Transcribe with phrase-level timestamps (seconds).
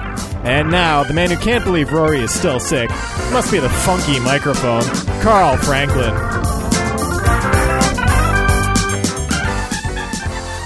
[0.43, 2.89] And now, the man who can't believe Rory is still sick,
[3.31, 4.81] must be the funky microphone,
[5.21, 6.56] Carl Franklin.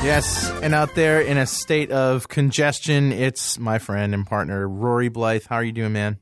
[0.03, 5.11] Yes, and out there in a state of congestion, it's my friend and partner Rory
[5.11, 5.45] Blyth.
[5.45, 6.17] How are you doing, man?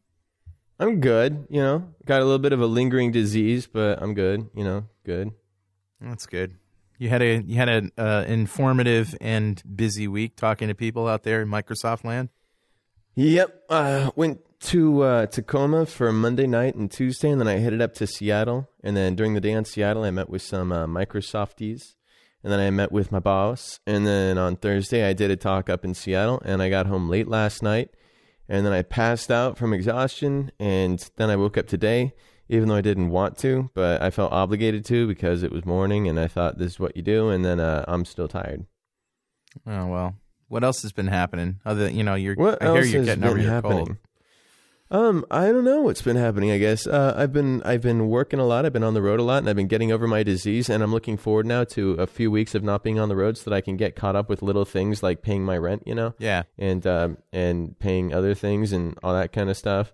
[0.80, 1.48] I'm good.
[1.50, 4.50] You know, got a little bit of a lingering disease, but I'm good.
[4.54, 5.32] You know, good.
[6.02, 6.56] That's good.
[6.98, 11.24] You had a you had an uh, informative and busy week talking to people out
[11.24, 12.28] there in Microsoft land.
[13.16, 13.64] Yep.
[13.70, 17.94] Uh, went to uh, Tacoma for Monday night and Tuesday, and then I headed up
[17.96, 18.70] to Seattle.
[18.84, 21.96] And then during the day in Seattle, I met with some uh, Microsofties,
[22.44, 23.80] and then I met with my boss.
[23.86, 27.10] And then on Thursday, I did a talk up in Seattle, and I got home
[27.10, 27.90] late last night.
[28.48, 32.14] And then I passed out from exhaustion, and then I woke up today,
[32.48, 36.08] even though I didn't want to, but I felt obligated to because it was morning,
[36.08, 37.30] and I thought this is what you do.
[37.30, 38.66] And then uh, I'm still tired.
[39.68, 40.16] Oh well,
[40.48, 41.60] what else has been happening?
[41.66, 43.86] Other than, you know, you're What I hear else you're getting over your happening?
[43.86, 43.98] cold.
[44.92, 46.50] Um, I don't know what's been happening.
[46.50, 48.66] I guess uh, I've been I've been working a lot.
[48.66, 50.68] I've been on the road a lot, and I've been getting over my disease.
[50.68, 53.38] And I'm looking forward now to a few weeks of not being on the road,
[53.38, 55.94] so that I can get caught up with little things like paying my rent, you
[55.94, 56.44] know, Yeah.
[56.58, 59.94] and um, and paying other things and all that kind of stuff.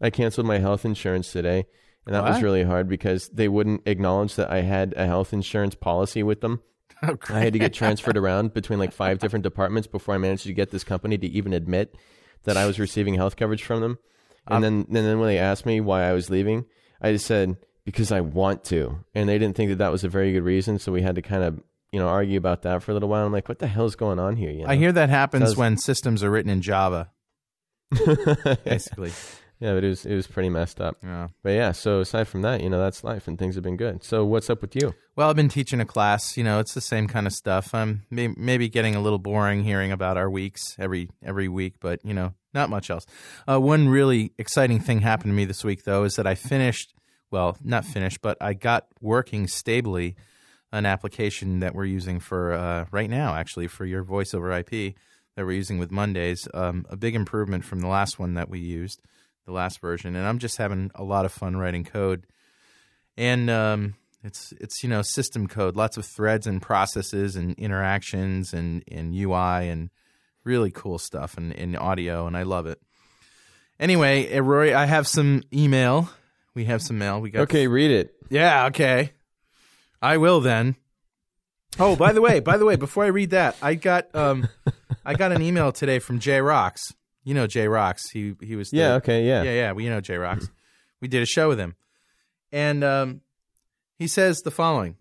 [0.00, 1.66] I canceled my health insurance today,
[2.06, 2.42] and that was What?
[2.44, 6.60] really hard because they wouldn't acknowledge that I had a health insurance policy with them.
[7.02, 10.44] Oh, I had to get transferred around between like five different departments before I managed
[10.44, 11.94] to get this company to even admit
[12.44, 13.98] that I was receiving health coverage from them.
[14.48, 16.64] And then, and then when they asked me why I was leaving,
[17.00, 20.08] I just said because I want to, and they didn't think that that was a
[20.08, 20.78] very good reason.
[20.78, 21.60] So we had to kind of
[21.92, 23.24] you know argue about that for a little while.
[23.26, 24.50] I'm like, what the hell is going on here?
[24.50, 24.68] You know?
[24.70, 27.10] I hear that happens Does- when systems are written in Java,
[28.64, 29.12] basically.
[29.60, 30.96] yeah, but it was it was pretty messed up.
[31.02, 31.28] Yeah.
[31.42, 34.02] But yeah, so aside from that, you know, that's life, and things have been good.
[34.04, 34.94] So what's up with you?
[35.14, 36.36] Well, I've been teaching a class.
[36.36, 37.74] You know, it's the same kind of stuff.
[37.74, 42.00] I'm may- maybe getting a little boring hearing about our weeks every every week, but
[42.04, 43.06] you know, not much else.
[43.48, 46.92] Uh, one really exciting thing happened to me this week, though, is that I finished.
[47.30, 50.16] Well, not finished, but I got working stably
[50.72, 54.96] an application that we're using for uh, right now, actually, for your voice over IP
[55.36, 56.48] that we're using with Mondays.
[56.54, 59.00] Um, a big improvement from the last one that we used,
[59.44, 62.26] the last version, and I'm just having a lot of fun writing code
[63.16, 68.52] and um, it's it's you know system code, lots of threads and processes and interactions
[68.52, 69.90] and and UI and
[70.46, 72.80] really cool stuff and in audio, and I love it.
[73.78, 76.08] Anyway, uh, Rory, I have some email.
[76.54, 77.20] We have some mail.
[77.20, 78.14] We got Okay, read it.
[78.30, 79.12] yeah, okay.
[80.00, 80.76] I will then.
[81.78, 84.48] Oh, by the way, by the way, before I read that, I got um
[85.04, 86.94] I got an email today from Jay Rocks.
[87.24, 88.08] You know Jay Rocks.
[88.10, 88.94] He he was the- Yeah.
[88.94, 89.26] Okay.
[89.26, 89.42] Yeah.
[89.42, 90.48] yeah, yeah, we know Jay Rocks.
[91.02, 91.74] We did a show with him.
[92.52, 93.20] And um,
[93.98, 94.96] he says the following.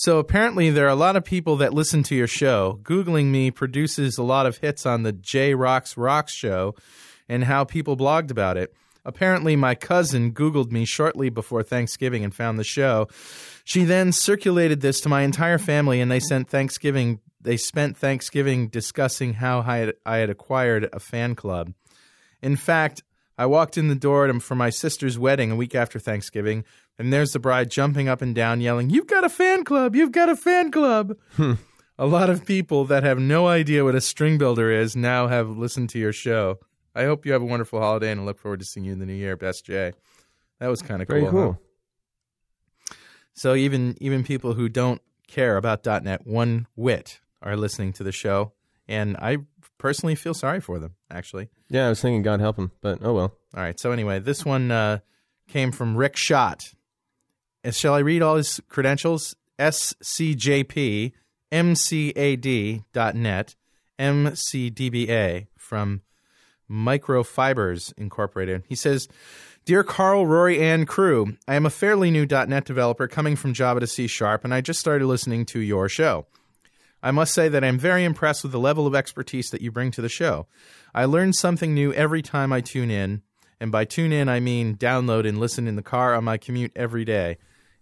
[0.00, 2.78] So apparently there are a lot of people that listen to your show.
[2.84, 6.76] Googling me produces a lot of hits on the J Rocks Rocks show
[7.28, 8.72] and how people blogged about it.
[9.04, 13.08] Apparently my cousin Googled me shortly before Thanksgiving and found the show.
[13.64, 18.68] She then circulated this to my entire family and they sent Thanksgiving they spent Thanksgiving
[18.68, 21.72] discussing how I had, I had acquired a fan club.
[22.40, 23.02] In fact,
[23.36, 26.64] I walked in the door for my sister's wedding a week after Thanksgiving.
[26.98, 29.94] And there's the bride jumping up and down, yelling, You've got a fan club!
[29.94, 31.16] You've got a fan club!
[31.98, 35.48] a lot of people that have no idea what a string builder is now have
[35.48, 36.58] listened to your show.
[36.94, 38.98] I hope you have a wonderful holiday and I look forward to seeing you in
[38.98, 39.36] the new year.
[39.36, 39.92] Best Jay.
[40.58, 41.30] That was kind of Very cool.
[41.30, 41.52] cool.
[41.52, 42.94] huh?
[43.34, 48.10] So even even people who don't care about .NET one whit are listening to the
[48.10, 48.52] show,
[48.88, 49.38] and I
[49.78, 50.94] personally feel sorry for them.
[51.10, 53.32] Actually, Yeah, I was thinking God help them, but oh well.
[53.56, 53.78] all right.
[53.78, 54.98] So anyway, this one uh,
[55.46, 56.72] came from Rick Schott.
[57.64, 59.34] Uh, Shall I read all his credentials?
[59.58, 61.12] SCJP,
[61.50, 62.84] MCAD.net,
[63.98, 66.02] MCDBA from
[66.70, 68.62] Microfibers Incorporated.
[68.68, 69.08] He says,
[69.64, 73.80] Dear Carl, Rory, and crew, I am a fairly new .NET developer coming from Java
[73.80, 76.26] to C Sharp, and I just started listening to your show.
[77.02, 79.90] I must say that I'm very impressed with the level of expertise that you bring
[79.92, 80.46] to the show.
[80.94, 83.22] I learn something new every time I tune in,
[83.60, 86.72] and by tune in, I mean download and listen in the car on my commute
[86.74, 87.38] every day.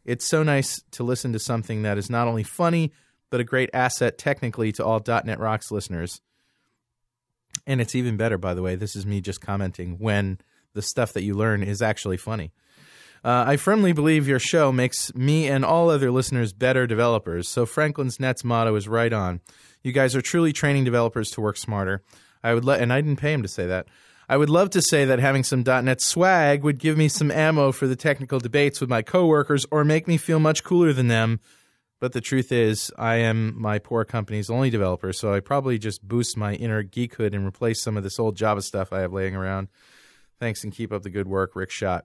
[0.07, 2.93] It's so nice to listen to something that is not only funny,
[3.29, 6.21] but a great asset technically to all .NET Rocks listeners.
[7.67, 8.77] And it's even better, by the way.
[8.77, 10.39] This is me just commenting when
[10.75, 12.53] the stuff that you learn is actually funny.
[13.25, 17.49] Uh, I firmly believe your show makes me and all other listeners better developers.
[17.49, 19.41] So Franklin's Net's motto is right on.
[19.83, 22.03] You guys are truly training developers to work smarter.
[22.45, 23.89] I would let, and I didn't pay him to say that.
[24.29, 27.71] I would love to say that having some .NET swag would give me some ammo
[27.71, 31.41] for the technical debates with my coworkers or make me feel much cooler than them.
[32.01, 36.07] But the truth is, I am my poor company's only developer, so I probably just
[36.07, 39.35] boost my inner geekhood and replace some of this old Java stuff I have laying
[39.35, 39.69] around.
[40.39, 42.05] Thanks and keep up the good work, Rick Shot.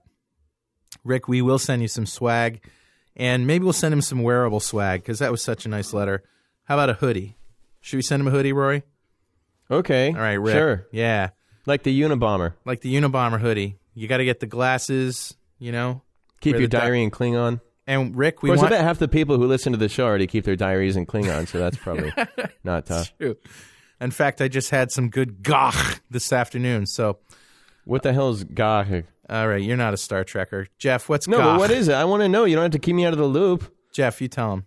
[1.04, 2.64] Rick, we will send you some swag,
[3.16, 6.22] and maybe we'll send him some wearable swag because that was such a nice letter.
[6.64, 7.36] How about a hoodie?
[7.80, 8.84] Should we send him a hoodie, Rory?
[9.70, 10.08] Okay.
[10.08, 10.54] All right, Rick.
[10.54, 10.86] Sure.
[10.90, 11.30] Yeah,
[11.66, 12.54] Like the Unabomber.
[12.64, 13.76] like the Unabomber hoodie.
[13.94, 16.02] You got to get the glasses, you know.
[16.40, 17.60] Keep your the di- diary in Klingon.
[17.86, 19.88] And Rick, Of we course, want I bet half the people who listen to the
[19.88, 22.12] show already keep their diaries in Klingon, so that's probably
[22.64, 23.12] not tough.
[23.18, 23.36] True.
[24.00, 26.86] In fact, I just had some good gagh this afternoon.
[26.86, 27.18] So,
[27.84, 29.04] What the hell is gagh?
[29.30, 31.08] all right, you're not a Star Trekker, Jeff.
[31.08, 31.44] What's No, gagh?
[31.44, 31.94] but what is it?
[31.94, 32.44] I want to know.
[32.44, 33.72] You don't have to keep me out of the loop.
[33.92, 34.20] Jeff?
[34.20, 34.64] You tell him.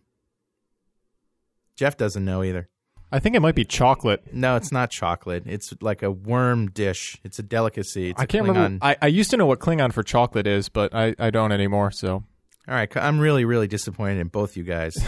[1.75, 2.69] Jeff doesn't know either.
[3.15, 4.33] I think it might be chocolate.
[4.33, 5.44] No, it's not chocolate.
[5.45, 7.17] It's like a worm dish.
[7.23, 8.09] It's a delicacy.
[8.09, 8.85] It's I a can't Klingon- remember.
[8.85, 11.91] I, I used to know what Klingon for chocolate is, but I, I don't anymore.
[11.91, 12.23] So All
[12.67, 14.95] right, I'm really, really disappointed in both you guys.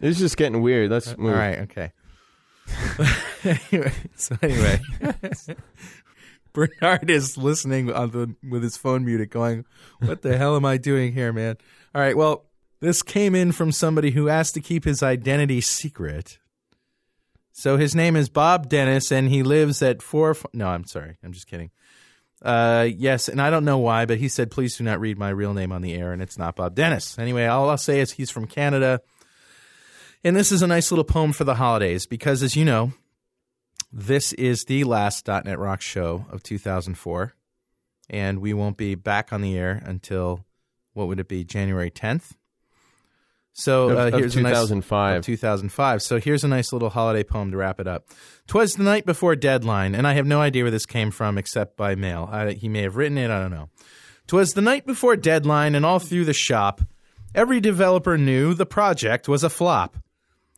[0.00, 0.90] This is just getting weird.
[0.90, 1.32] Let's move.
[1.32, 1.92] All right, okay.
[3.72, 4.80] anyway, so anyway,
[6.52, 9.64] Bernard is listening on the with his phone muted, going,
[10.00, 11.56] "What the hell am I doing here, man?"
[11.94, 12.44] All right, well,
[12.80, 16.38] this came in from somebody who asked to keep his identity secret.
[17.56, 20.36] So his name is Bob Dennis, and he lives at four.
[20.52, 21.70] No, I'm sorry, I'm just kidding.
[22.42, 25.30] Uh, yes, and I don't know why, but he said, "Please do not read my
[25.30, 27.16] real name on the air," and it's not Bob Dennis.
[27.16, 29.00] Anyway, all I'll say is he's from Canada.
[30.24, 32.92] And this is a nice little poem for the holidays because, as you know,
[33.92, 37.34] this is the last .NET Rock show of 2004,
[38.10, 40.44] and we won't be back on the air until
[40.92, 42.32] what would it be, January 10th?
[43.54, 45.18] So uh, of here's a nice- 2005.
[45.18, 46.02] of 2005.
[46.02, 48.08] So here's a nice little holiday poem to wrap it up.
[48.48, 51.76] Twas the night before deadline, and I have no idea where this came from except
[51.76, 52.28] by mail.
[52.30, 53.30] I, he may have written it.
[53.30, 53.70] I don't know.
[54.26, 56.80] Twas the night before deadline, and all through the shop,
[57.34, 59.96] every developer knew the project was a flop.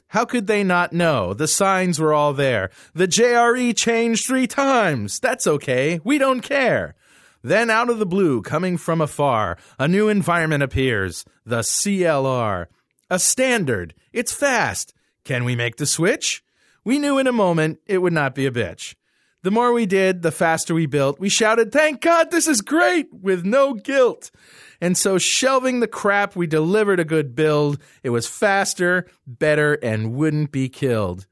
[0.09, 1.35] How could they not know?
[1.35, 2.71] The signs were all there.
[2.95, 5.19] The JRE changed three times.
[5.19, 6.01] That's okay.
[6.03, 6.95] We don't care.
[7.43, 11.25] Then out of the blue, coming from afar, a new environment appears.
[11.45, 12.67] The CLR.
[13.09, 13.95] A standard.
[14.13, 14.93] It's fast.
[15.25, 16.43] Can we make the switch?
[16.85, 18.95] We knew in a moment it would not be a bitch.
[19.43, 21.21] The more we did, the faster we built.
[21.21, 24.33] We shouted, Thank God this is great, with no guilt.
[24.81, 27.79] And so, shelving the crap, we delivered a good build.
[28.03, 31.29] It was faster, better, and wouldn't be killed.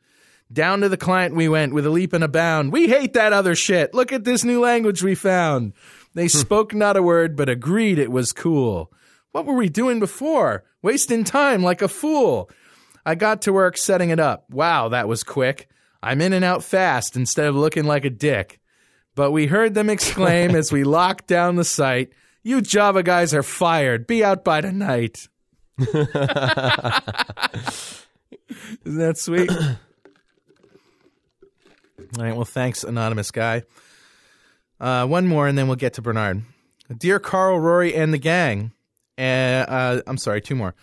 [0.52, 2.72] Down to the client we went with a leap and a bound.
[2.72, 3.94] We hate that other shit.
[3.94, 5.72] Look at this new language we found.
[6.14, 6.38] They hmm.
[6.38, 8.92] spoke not a word, but agreed it was cool.
[9.34, 10.62] What were we doing before?
[10.80, 12.48] Wasting time like a fool.
[13.04, 14.48] I got to work setting it up.
[14.48, 15.68] Wow, that was quick.
[16.00, 18.60] I'm in and out fast instead of looking like a dick.
[19.16, 22.12] But we heard them exclaim as we locked down the site,
[22.44, 24.06] You Java guys are fired.
[24.06, 25.26] Be out by tonight.
[25.78, 25.98] Isn't
[28.84, 29.50] that sweet?
[29.50, 29.58] All
[32.18, 33.64] right, well, thanks, anonymous guy.
[34.78, 36.44] Uh, one more, and then we'll get to Bernard.
[36.96, 38.70] Dear Carl, Rory, and the gang.
[39.18, 40.74] Uh, uh, I'm sorry, two more.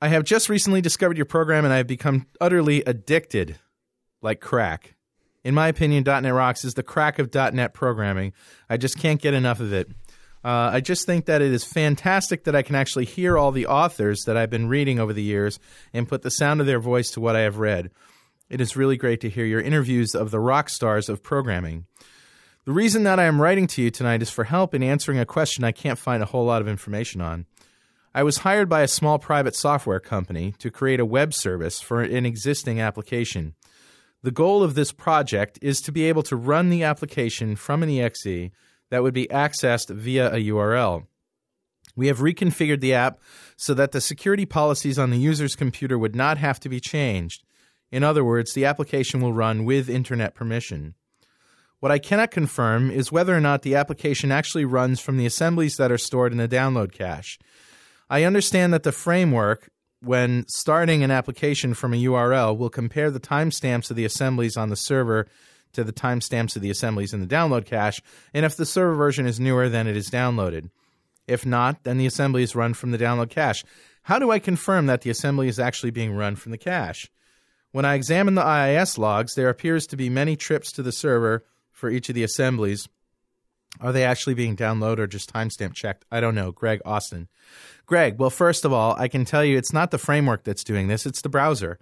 [0.00, 3.58] I have just recently discovered your program, and I have become utterly addicted,
[4.22, 4.94] like crack.
[5.44, 8.32] In my opinion, .NET Rocks is the crack of .NET programming.
[8.68, 9.90] I just can't get enough of it.
[10.44, 13.66] Uh, I just think that it is fantastic that I can actually hear all the
[13.66, 15.58] authors that I've been reading over the years
[15.92, 17.90] and put the sound of their voice to what I have read.
[18.48, 21.86] It is really great to hear your interviews of the rock stars of programming.
[22.64, 25.26] The reason that I am writing to you tonight is for help in answering a
[25.26, 27.46] question I can't find a whole lot of information on.
[28.18, 32.02] I was hired by a small private software company to create a web service for
[32.02, 33.54] an existing application.
[34.24, 37.90] The goal of this project is to be able to run the application from an
[37.90, 38.50] exe
[38.90, 41.06] that would be accessed via a URL.
[41.94, 43.20] We have reconfigured the app
[43.56, 47.44] so that the security policies on the user's computer would not have to be changed.
[47.92, 50.94] In other words, the application will run with internet permission.
[51.78, 55.76] What I cannot confirm is whether or not the application actually runs from the assemblies
[55.76, 57.38] that are stored in the download cache.
[58.10, 63.20] I understand that the framework, when starting an application from a URL, will compare the
[63.20, 65.26] timestamps of the assemblies on the server
[65.74, 68.00] to the timestamps of the assemblies in the download cache,
[68.32, 70.70] and if the server version is newer, then it is downloaded.
[71.26, 73.64] If not, then the assembly is run from the download cache.
[74.02, 77.10] How do I confirm that the assembly is actually being run from the cache?
[77.70, 81.44] When I examine the IIS logs, there appears to be many trips to the server
[81.70, 82.88] for each of the assemblies.
[83.80, 86.04] Are they actually being downloaded or just timestamp checked?
[86.10, 86.52] I don't know.
[86.52, 87.28] Greg Austin.
[87.86, 90.88] Greg, well, first of all, I can tell you it's not the framework that's doing
[90.88, 91.78] this, it's the browser.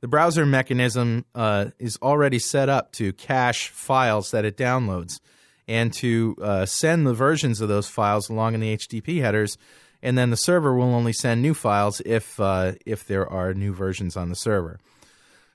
[0.00, 5.18] The browser mechanism uh, is already set up to cache files that it downloads
[5.66, 9.58] and to uh, send the versions of those files along in the HTTP headers.
[10.00, 13.72] And then the server will only send new files if uh, if there are new
[13.72, 14.78] versions on the server.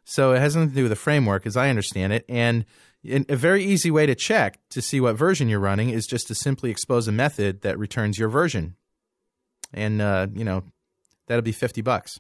[0.04, 2.26] So it has nothing to do with the framework, as I understand it.
[2.28, 2.66] And
[3.06, 6.36] a very easy way to check to see what version you're running is just to
[6.36, 8.76] simply expose a method that returns your version,
[9.74, 10.64] and uh, you know
[11.28, 12.20] that'll be fifty bucks.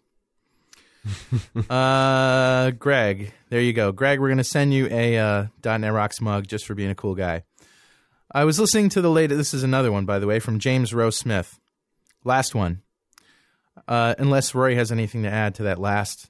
[1.69, 3.91] uh, Greg, there you go.
[3.91, 6.95] Greg, we're going to send you a uh, .NET Rocks mug just for being a
[6.95, 7.43] cool guy.
[8.31, 9.37] I was listening to the latest.
[9.37, 11.59] This is another one, by the way, from James Rowe Smith.
[12.23, 12.81] Last one.
[13.87, 16.29] Uh, unless Rory has anything to add to that last.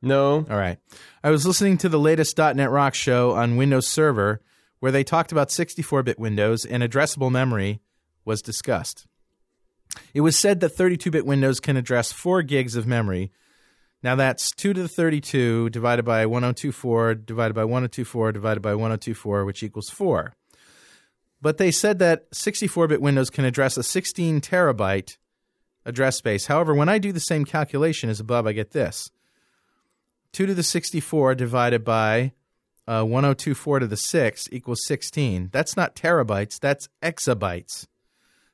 [0.00, 0.46] No.
[0.48, 0.78] All right.
[1.22, 4.40] I was listening to the latest .NET Rock show on Windows Server,
[4.80, 7.80] where they talked about 64-bit Windows and addressable memory
[8.24, 9.06] was discussed.
[10.14, 13.32] It was said that 32-bit Windows can address 4 gigs of memory,
[14.02, 19.44] now that's 2 to the 32 divided by 1024 divided by 1024 divided by 1024,
[19.44, 20.34] which equals 4.
[21.40, 25.18] But they said that 64 bit Windows can address a 16 terabyte
[25.84, 26.46] address space.
[26.46, 29.10] However, when I do the same calculation as above, I get this
[30.32, 32.32] 2 to the 64 divided by
[32.86, 35.50] uh, 1024 to the 6 equals 16.
[35.52, 37.86] That's not terabytes, that's exabytes.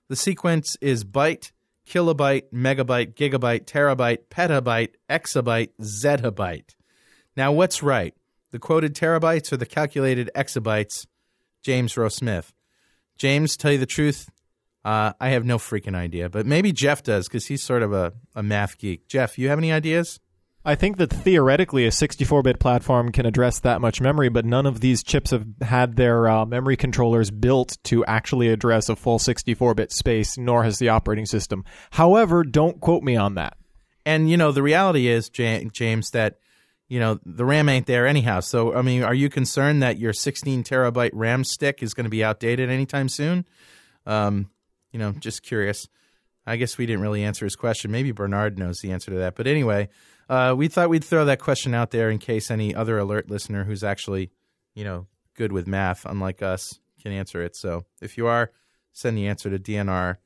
[0.09, 1.53] The sequence is byte
[1.87, 6.75] kilobyte, megabyte, gigabyte, terabyte, petabyte, exabyte, zettabyte.
[7.37, 8.15] Now, what's right?
[8.51, 11.07] The quoted terabytes or the calculated exabytes?
[11.63, 12.53] James Rowe Smith.
[13.17, 14.29] James, tell you the truth,
[14.85, 18.13] uh, I have no freaking idea, but maybe Jeff does because he's sort of a,
[18.35, 19.09] a math geek.
[19.09, 20.21] Jeff, you have any ideas?
[20.67, 24.81] I think that theoretically a 64-bit platform can address that much memory, but none of
[24.81, 29.93] these chips have had their uh, memory controllers built to actually address a full 64-bit
[29.93, 31.65] space, nor has the operating system.
[31.91, 33.59] However, don't quote me on that.
[34.07, 36.39] And you know, the reality is, James, that
[36.89, 38.41] you know the RAM ain't there anyhow.
[38.41, 42.11] So, I mean, are you concerned that your 16 terabyte RAM stick is going to
[42.11, 43.47] be outdated anytime soon?
[44.07, 44.51] Um,
[44.93, 45.89] you know, just curious.
[46.47, 47.91] I guess we didn't really answer his question.
[47.91, 49.35] Maybe Bernard knows the answer to that.
[49.35, 49.89] But anyway,
[50.29, 53.65] uh, we thought we'd throw that question out there in case any other alert listener
[53.65, 54.31] who's actually,
[54.75, 57.55] you know, good with math, unlike us, can answer it.
[57.55, 58.51] So if you are,
[58.93, 60.17] send the answer to DNR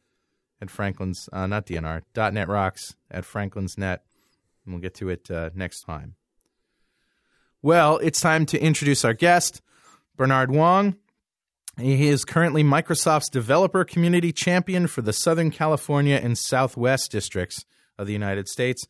[0.61, 2.03] at Franklin's, uh, not DNR,
[2.33, 4.05] .NET Rocks at Franklin's Net,
[4.65, 6.15] and we'll get to it uh, next time.
[7.63, 9.61] Well, it's time to introduce our guest,
[10.17, 10.97] Bernard Wong.
[11.77, 17.65] He is currently Microsoft's Developer Community Champion for the Southern California and Southwest districts
[17.99, 18.87] of the United States,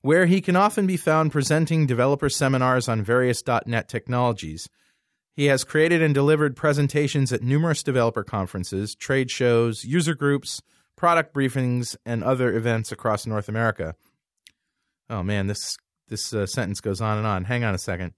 [0.00, 4.68] where he can often be found presenting developer seminars on various .NET technologies.
[5.34, 10.60] He has created and delivered presentations at numerous developer conferences, trade shows, user groups,
[10.96, 13.94] product briefings, and other events across North America.
[15.08, 15.76] Oh man, this
[16.08, 17.44] this uh, sentence goes on and on.
[17.44, 18.12] Hang on a second.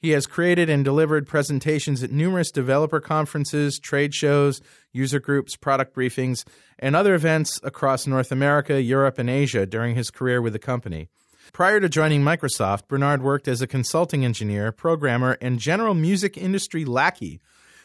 [0.00, 5.94] He has created and delivered presentations at numerous developer conferences, trade shows, user groups, product
[5.94, 6.44] briefings,
[6.78, 11.08] and other events across North America, Europe, and Asia during his career with the company.
[11.52, 16.86] Prior to joining Microsoft, Bernard worked as a consulting engineer, programmer, and general music industry
[16.86, 17.38] lackey,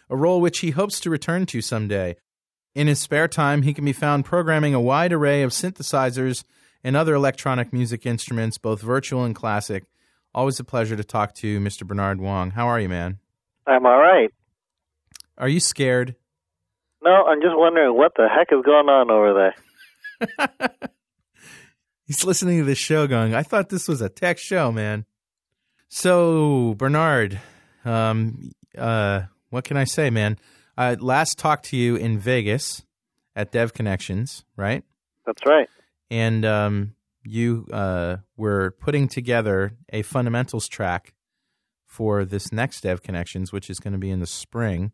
[0.10, 2.16] a role which he hopes to return to someday.
[2.74, 6.46] In his spare time, he can be found programming a wide array of synthesizers
[6.82, 9.84] and other electronic music instruments, both virtual and classic,
[10.36, 11.88] Always a pleasure to talk to Mr.
[11.88, 12.52] Bernard Wong.
[12.52, 13.20] How are you, man?
[13.66, 14.30] I'm all right.
[15.38, 16.18] Are you scared?
[17.02, 19.54] No, I'm just wondering what the heck is going on over
[20.38, 20.70] there.
[22.06, 25.06] He's listening to this show going, I thought this was a tech show, man.
[25.88, 27.40] So, Bernard,
[27.86, 30.38] um, uh, what can I say, man?
[30.78, 32.84] I last talked to you in Vegas
[33.38, 34.84] at Dev Connections, right?
[35.26, 35.70] That's right.
[36.12, 41.14] And um, you uh, were putting together a fundamentals track
[41.86, 44.92] for this next Dev Connections, which is going to be in the spring.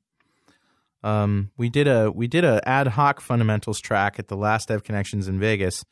[1.03, 4.83] Um, we did a we did a ad hoc fundamentals track at the last Dev
[4.83, 5.83] Connections in Vegas,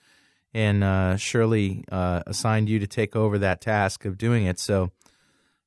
[0.53, 4.60] and uh, Shirley uh, assigned you to take over that task of doing it.
[4.60, 4.91] So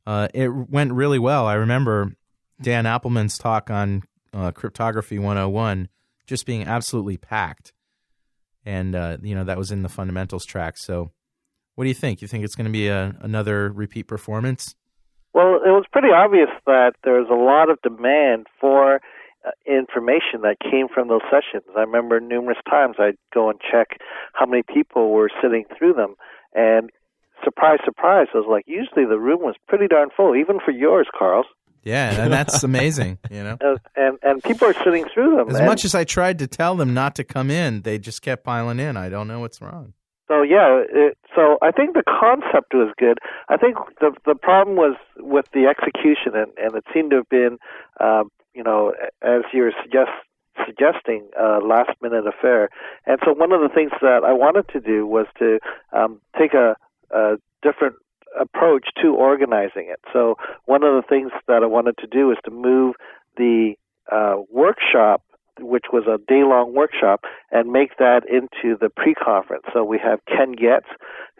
[0.06, 1.46] uh, it went really well.
[1.46, 2.14] I remember
[2.60, 4.02] Dan Appleman's talk on
[4.32, 5.88] uh, Cryptography 101
[6.26, 7.72] just being absolutely packed,
[8.64, 10.76] and uh, you know that was in the fundamentals track.
[10.76, 11.12] So,
[11.74, 12.22] what do you think?
[12.22, 14.74] You think it's going to be a, another repeat performance?
[15.34, 18.96] Well, it was pretty obvious that there was a lot of demand for
[19.46, 21.64] uh, information that came from those sessions.
[21.76, 23.98] I remember numerous times I'd go and check
[24.34, 26.16] how many people were sitting through them,
[26.54, 26.90] and
[27.44, 31.08] surprise, surprise, I was like, usually the room was pretty darn full, even for yours,
[31.16, 31.44] Carl.
[31.82, 33.56] Yeah, and that's amazing, you know.
[33.60, 35.50] Uh, and and people are sitting through them.
[35.50, 38.22] As and much as I tried to tell them not to come in, they just
[38.22, 38.96] kept piling in.
[38.96, 39.94] I don't know what's wrong.
[40.28, 43.18] so yeah, it, so I think the concept was good.
[43.48, 47.28] I think the the problem was with the execution, and, and it seemed to have
[47.28, 47.58] been,
[48.00, 50.10] um, you know, as you're suggest,
[50.64, 52.68] suggesting, a last minute affair.
[53.06, 55.58] And so one of the things that I wanted to do was to
[55.92, 56.76] um, take a,
[57.10, 57.96] a different
[58.40, 60.00] approach to organizing it.
[60.12, 62.94] So one of the things that I wanted to do is to move
[63.36, 63.74] the
[64.10, 65.22] uh, workshop,
[65.60, 69.64] which was a day long workshop, and make that into the pre conference.
[69.72, 70.86] So we have Ken Getz,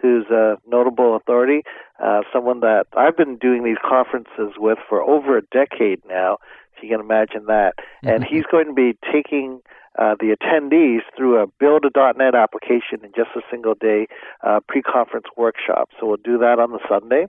[0.00, 1.62] who's a notable authority,
[2.02, 6.38] uh, someone that I've been doing these conferences with for over a decade now,
[6.76, 7.74] if you can imagine that.
[8.02, 9.60] And he's going to be taking
[9.98, 14.06] uh, the attendees through a build a .NET application in just a single day
[14.42, 15.90] uh, pre-conference workshop.
[15.98, 17.26] So we'll do that on the Sunday,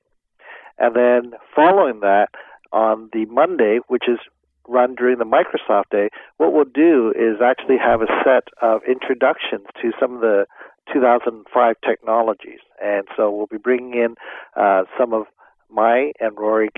[0.78, 2.30] and then following that
[2.72, 4.20] on the Monday, which is
[4.68, 9.68] run during the Microsoft Day, what we'll do is actually have a set of introductions
[9.82, 10.46] to some of the
[10.92, 14.16] 2005 technologies, and so we'll be bringing in
[14.56, 15.26] uh, some of
[15.70, 16.70] my and Rory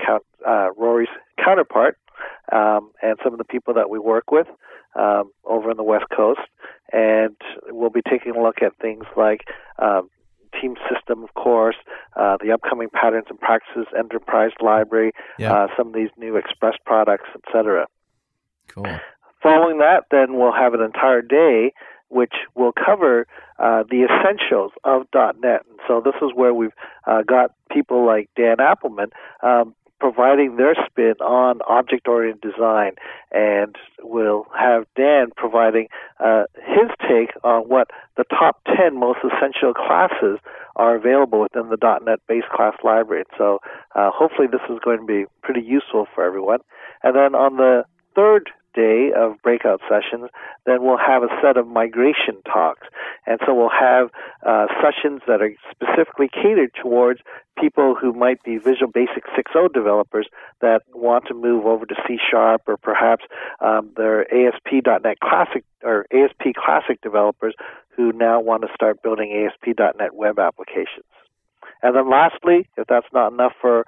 [0.46, 1.08] uh, Rory's
[1.42, 1.98] counterpart,
[2.52, 4.46] um, and some of the people that we work with
[4.94, 6.40] um, over in the West Coast,
[6.92, 7.36] and
[7.68, 9.42] we'll be taking a look at things like
[9.78, 10.08] um,
[10.60, 11.76] Team System, of course,
[12.16, 15.52] uh, the upcoming Patterns and Practices Enterprise Library, Yeah.
[15.52, 17.86] uh, some of these new Express products, etc.
[18.68, 18.86] Cool.
[19.42, 21.72] Following that, then we'll have an entire day
[22.08, 23.26] which will cover
[23.58, 25.62] uh, the essentials of .NET.
[25.68, 26.74] And so this is where we've
[27.06, 29.08] uh, got people like Dan Appleman
[29.42, 32.92] um, providing their spin on object-oriented design,
[33.32, 35.88] and we'll have Dan providing
[36.20, 40.38] uh, his take on what the top 10 most essential classes
[40.76, 43.24] are available within the .NET base class library.
[43.38, 43.60] So
[43.94, 46.60] uh, hopefully this is going to be pretty useful for everyone.
[47.02, 50.28] And then on the third day of breakout sessions,
[50.66, 52.86] then we'll have a set of migration talks.
[53.26, 54.10] And so we'll have
[54.46, 57.20] uh, sessions that are specifically catered towards
[57.58, 60.28] people who might be Visual Basic 6.0 developers
[60.60, 63.24] that want to move over to C Sharp or perhaps
[63.60, 67.54] um, they're ASP.NET Classic or ASP Classic developers
[67.96, 71.06] who now want to start building ASP.NET web applications.
[71.82, 73.86] And then lastly, if that's not enough for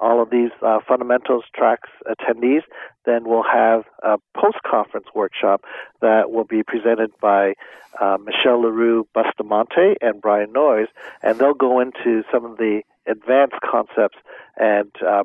[0.00, 2.62] all of these uh, fundamentals tracks attendees,
[3.04, 5.64] then we'll have a post-conference workshop
[6.00, 7.54] that will be presented by
[8.00, 10.88] uh, Michele Leroux Bustamante and Brian Noyes,
[11.22, 14.18] and they'll go into some of the advanced concepts
[14.56, 15.24] and uh,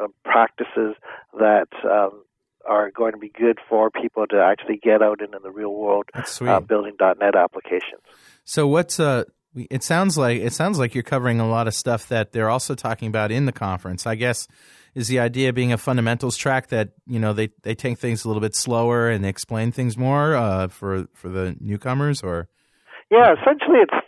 [0.00, 0.94] uh, practices
[1.38, 2.22] that um,
[2.66, 6.06] are going to be good for people to actually get out into the real world
[6.54, 8.02] uh, building .NET applications.
[8.44, 11.74] So what's uh we- it sounds like it sounds like you're covering a lot of
[11.74, 14.06] stuff that they're also talking about in the conference.
[14.06, 14.48] I guess
[14.94, 18.28] is the idea being a fundamentals track that you know they, they take things a
[18.28, 22.48] little bit slower and explain things more uh, for for the newcomers or
[23.10, 24.06] Yeah, essentially it's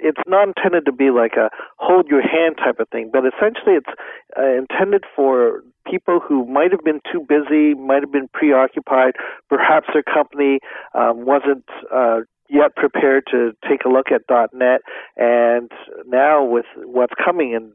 [0.00, 3.76] it's not intended to be like a hold your hand type of thing, but essentially
[3.76, 3.90] it's
[4.38, 9.14] uh, intended for people who might have been too busy, might have been preoccupied,
[9.48, 10.60] perhaps their company
[10.94, 14.80] um, wasn't uh, yet prepared to take a look at .NET,
[15.16, 15.70] and
[16.06, 17.72] now with what's coming in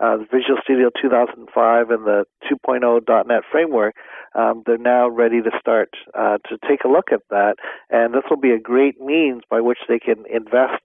[0.00, 3.96] uh, Visual Studio 2005 and the 2.0 .NET framework,
[4.34, 7.56] um, they're now ready to start uh, to take a look at that,
[7.90, 10.82] and this will be a great means by which they can invest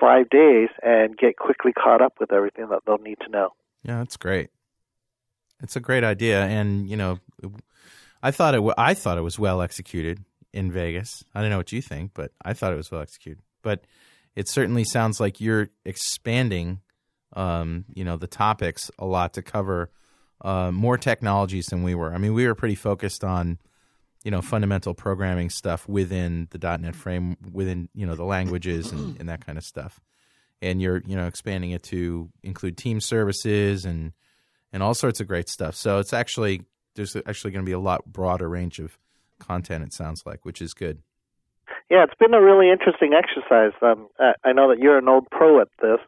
[0.00, 3.50] five days and get quickly caught up with everything that they'll need to know.
[3.82, 4.50] yeah, that's great.
[5.62, 7.18] It's a great idea, and you know,
[8.22, 10.24] I thought it w- I thought it was well executed.
[10.54, 11.24] In Vegas.
[11.34, 13.42] I don't know what you think, but I thought it was well executed.
[13.62, 13.84] But
[14.36, 16.80] it certainly sounds like you're expanding,
[17.34, 19.90] um, you know, the topics a lot to cover
[20.42, 22.14] uh, more technologies than we were.
[22.14, 23.58] I mean, we were pretty focused on,
[24.22, 29.18] you know, fundamental programming stuff within the .NET frame, within you know the languages and,
[29.18, 30.00] and that kind of stuff.
[30.62, 34.12] And you're you know expanding it to include team services and
[34.72, 35.74] and all sorts of great stuff.
[35.74, 36.62] So it's actually
[36.94, 38.96] there's actually going to be a lot broader range of
[39.46, 39.84] content.
[39.84, 40.98] It sounds like, which is good.
[41.90, 43.72] Yeah, it's been a really interesting exercise.
[43.82, 44.08] Um,
[44.44, 45.98] I know that you're an old pro at this,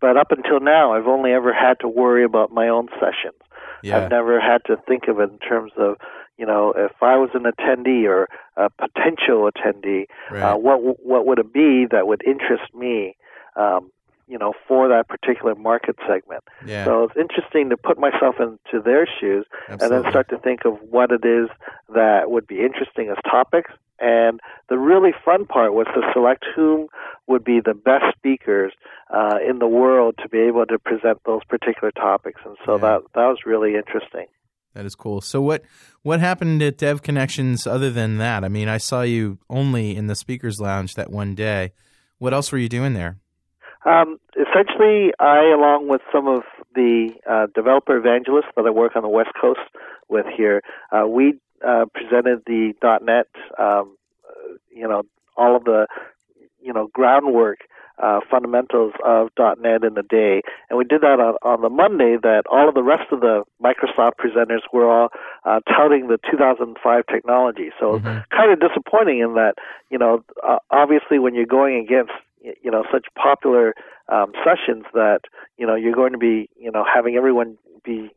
[0.00, 3.40] but up until now, I've only ever had to worry about my own sessions.
[3.82, 3.98] Yeah.
[3.98, 5.96] I've never had to think of it in terms of,
[6.38, 10.42] you know, if I was an attendee or a potential attendee, Right.
[10.42, 13.16] uh, what what would it be that would interest me,
[13.56, 13.90] um,
[14.26, 16.42] you know, for that particular market segment?
[16.66, 16.84] Yeah.
[16.84, 20.78] So it's interesting to put myself into their shoes and then start to think of
[20.90, 21.48] what it is
[21.94, 23.70] that would be interesting as topics.
[24.00, 26.88] And the really fun part was to select whom
[27.28, 28.72] would be the best speakers
[29.08, 32.40] uh, in the world to be able to present those particular topics.
[32.44, 32.80] And so Yeah.
[32.80, 34.26] that that was really interesting.
[34.74, 35.20] That is cool.
[35.20, 35.62] So what
[36.02, 38.42] what happened at Dev Connections other than that?
[38.42, 41.72] I mean, I saw you only in the speakers lounge that one day.
[42.18, 43.18] What else were you doing there?
[43.84, 46.42] Um, essentially, I, along with some of
[46.74, 49.60] the uh, developer evangelists that I work on the West Coast
[50.08, 51.34] with here, uh, we
[51.66, 53.26] uh, presented the .NET,
[53.58, 53.96] um,
[54.28, 55.02] uh, you know,
[55.36, 55.86] all of the,
[56.62, 57.58] you know, groundwork
[58.02, 62.16] uh, fundamentals of .NET in the day, and we did that on, on the Monday.
[62.20, 65.08] That all of the rest of the Microsoft presenters were all
[65.44, 67.70] uh, touting the 2005 technology.
[67.78, 68.24] So Mhm.
[68.30, 69.54] kind of disappointing in that,
[69.90, 72.12] you know, uh, obviously when you're going against
[72.62, 73.74] you know such popular
[74.08, 75.20] um, sessions that
[75.56, 78.10] you know you're going to be you know having everyone be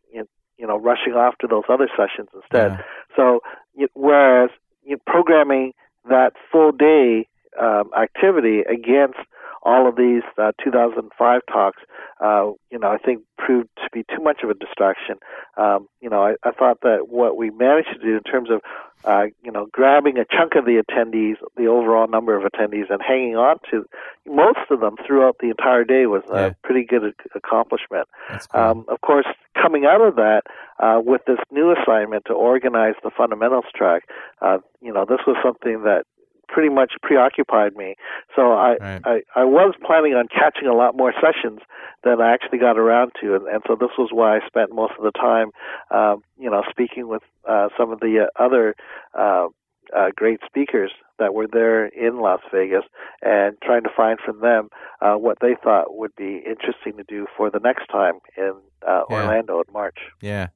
[0.58, 2.72] you know rushing off to those other sessions instead.
[2.72, 2.84] Yeah.
[3.16, 3.42] So
[3.76, 4.50] y- whereas
[4.84, 5.74] you know, programming
[6.10, 7.28] that full day
[7.62, 9.20] um, activity against
[9.64, 11.82] all of these uh, 2005 talks,
[12.20, 15.16] uh, you know, I think proved to be too much of a distraction.
[15.58, 18.62] Um, you know, I, I thought that what we managed to do in terms of,
[19.06, 23.02] uh, you know, grabbing a chunk of the attendees, the overall number of attendees, and
[23.02, 23.86] hanging on to
[24.26, 26.54] most of them throughout the entire day was a Yeah.
[26.64, 28.08] pretty good ac- accomplishment.
[28.52, 28.62] Cool.
[28.62, 30.42] Um, of course, coming out of that
[30.80, 34.04] uh, with this new assignment to organize the fundamentals track,
[34.42, 36.06] uh, you know, this was something that
[36.48, 37.96] pretty much preoccupied me.
[38.36, 39.02] So I, Right.
[39.06, 41.60] I, I was planning on catching a lot more sessions
[42.04, 44.94] than I actually got around to, and, and so this was why I spent most
[44.98, 45.52] of the time,
[45.92, 48.76] um, you know, speaking with uh, some of the uh, other.
[49.14, 49.48] Uh,
[49.96, 52.84] uh, great speakers that were there in Las Vegas
[53.22, 54.68] and trying to find from them
[55.00, 58.52] uh, what they thought would be interesting to do for the next time in
[58.86, 59.16] uh, Yeah.
[59.16, 59.96] Orlando in March.
[60.20, 60.48] yeah.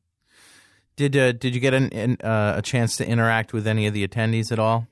[0.98, 3.94] Did uh, did you get an, an, uh, a chance to interact with any of
[3.94, 4.88] the attendees at all?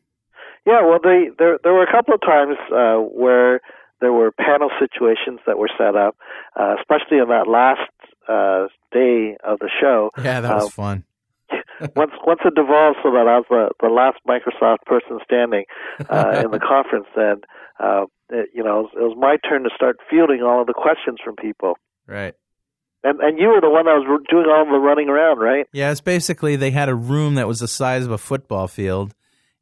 [0.69, 3.60] Yeah, well, they, there there were a couple of times uh, where
[4.01, 6.15] there were panel situations that were set up,
[6.60, 7.89] uh, especially on that last
[8.29, 10.10] uh, day of the show.
[10.23, 11.03] Yeah, that was Uh, fun.
[11.95, 15.65] once once it devolved so that I was the, the last Microsoft person standing
[16.10, 17.41] uh, in the conference, then
[17.79, 20.67] uh, it, you know it was, it was my turn to start fielding all of
[20.67, 21.77] the questions from people.
[22.05, 22.36] Right.
[23.03, 25.65] And and you were the one that was doing all the running around, right?
[25.73, 29.15] Yeah, it's basically they had a room that was the size of a football field,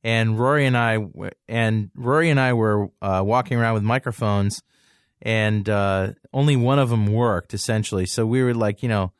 [0.03, 0.99] and Rory and I
[1.47, 4.61] and Rory and I were uh, walking around with microphones,
[5.21, 8.05] and uh, only one of them worked essentially.
[8.05, 9.11] So we were like, you know,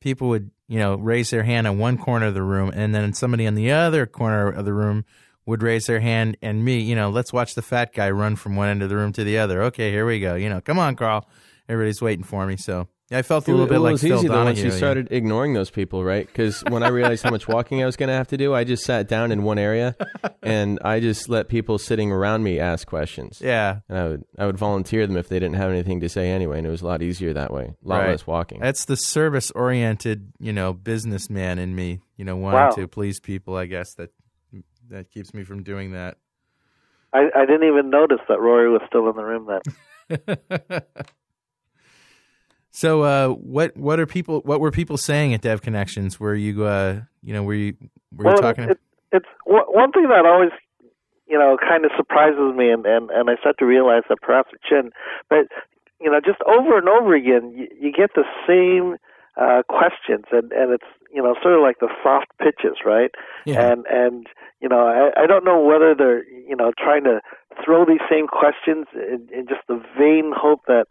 [0.00, 3.12] people would you know raise their hand in one corner of the room, and then
[3.12, 5.04] somebody in the other corner of the room
[5.46, 8.56] would raise their hand, and me, you know, let's watch the fat guy run from
[8.56, 9.62] one end of the room to the other.
[9.64, 10.34] Okay, here we go.
[10.34, 11.28] You know, come on, Carl.
[11.68, 12.88] Everybody's waiting for me, so.
[13.12, 14.76] I felt a little it, bit it like was Phil easy though once you know.
[14.76, 16.26] started ignoring those people, right?
[16.26, 18.64] Because when I realized how much walking I was going to have to do, I
[18.64, 19.94] just sat down in one area
[20.42, 23.40] and I just let people sitting around me ask questions.
[23.40, 26.30] Yeah, And I would I would volunteer them if they didn't have anything to say
[26.30, 28.10] anyway, and it was a lot easier that way, a lot Right.
[28.10, 28.60] less walking.
[28.60, 32.70] That's the service oriented, you know, businessman in me, you know, wanting Wow.
[32.70, 34.10] to please people, I guess that
[34.88, 36.16] that keeps me from doing that.
[37.12, 40.80] I, I didn't even notice that Rory was still in the room then.
[42.76, 46.20] so uh what what are people what were people saying at Dev Connections?
[46.20, 47.74] Were you uh you know, were you
[48.14, 48.78] were you talking it,
[49.12, 50.52] it's one one thing that always,
[51.26, 54.50] you know, kind of surprises me, and and and I start to realize that perhaps
[54.52, 54.92] it shouldn't.
[55.30, 55.48] But
[56.00, 58.96] you know, just over and over again, you, you get the same
[59.40, 63.10] uh, questions, and and it's you know sort of like the soft pitches, right?
[63.46, 63.72] Yeah.
[63.72, 64.26] And and
[64.60, 67.20] you know, I, I don't know whether they're you know trying to
[67.64, 70.86] throw these same questions in, in just the vain hope that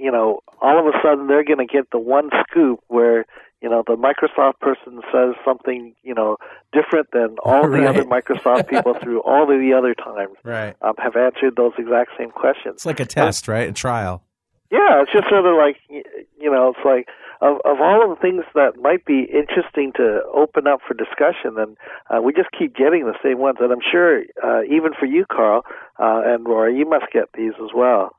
[0.00, 3.26] you know all of a sudden they're going to get the one scoop where
[3.60, 6.36] you know the Microsoft person says something you know
[6.72, 10.74] different than all the other Microsoft people through all of the other times Right.
[10.82, 12.76] um, have answered those exact same questions.
[12.76, 13.68] It's like a test, right?
[13.68, 14.22] A trial.
[14.70, 17.08] Yeah, it's just sort of like you know, it's like
[17.40, 21.54] of of all of the things that might be interesting to open up for discussion,
[21.56, 21.76] then
[22.08, 25.26] uh, we just keep getting the same ones, and I'm sure uh, even for you,
[25.30, 25.62] Carl
[25.98, 28.14] uh, and Rory, you must get these as well.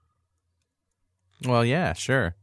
[1.45, 2.36] Well, yeah, sure.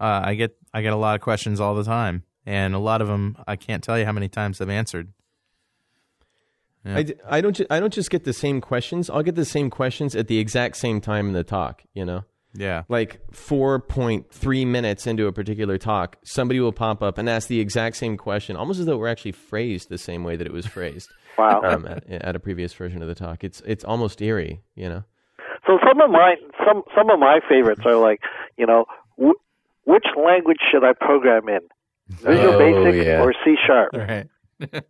[0.00, 3.00] Uh, I get I get a lot of questions all the time, and a lot
[3.00, 5.12] of them I can't tell you how many times I've answered.
[6.84, 6.96] Yeah.
[6.96, 9.08] I, d- I don't ju- I don't just get the same questions.
[9.08, 11.82] I'll get the same questions at the exact same time in the talk.
[11.94, 12.82] You know, Yeah.
[12.90, 17.48] like four point three minutes into a particular talk, somebody will pop up and ask
[17.48, 20.46] the exact same question, almost as though it were actually phrased the same way that
[20.46, 21.62] it was phrased Wow.
[21.62, 23.44] um, at, at a previous version of the talk.
[23.44, 24.60] It's it's almost eerie.
[24.74, 25.04] You know.
[25.66, 28.20] So some of my some some of my favorites are like
[28.58, 28.84] you know
[29.18, 29.38] wh-
[29.86, 31.60] which language should I program in
[32.08, 33.22] Visual Oh, Basic yeah.
[33.22, 33.90] or C Sharp.
[33.94, 34.28] All right.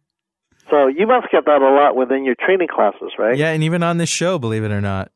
[0.71, 3.37] So you must get that a lot within your training classes, right?
[3.37, 5.13] Yeah, and even on this show, believe it or not.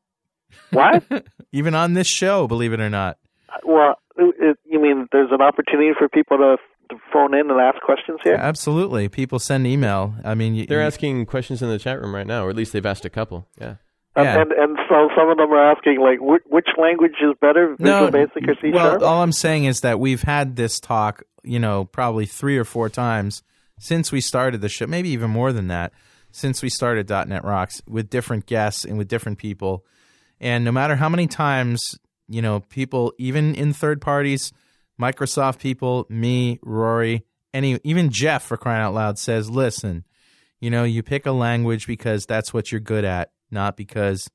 [0.69, 1.03] What?
[1.51, 3.17] Even on this show, believe it or not.
[3.63, 6.57] well, it, you mean there's an opportunity for people to,
[6.91, 8.35] to phone in and ask questions here?
[8.35, 9.09] Absolutely.
[9.09, 10.13] People send email.
[10.23, 12.55] I mean, you, They're you- asking questions in the chat room right now, or at
[12.55, 13.47] least they've asked a couple.
[13.59, 13.75] Yeah.
[14.15, 14.41] And, Yeah.
[14.41, 18.11] and and so some of them are asking like which, which language is better, Visual
[18.11, 21.85] Basic or C well, all I'm saying is that we've had this talk, you know,
[21.85, 23.43] probably three or four times
[23.79, 25.93] since we started the show, maybe even more than that,
[26.31, 29.85] since we started .NET Rocks with different guests and with different people.
[30.39, 34.51] And no matter how many times, you know, people, even in third parties,
[34.99, 40.03] Microsoft people, me, Rory, any, even Jeff, for crying out loud, says, listen,
[40.59, 44.29] you know, you pick a language because that's what you're good at, not because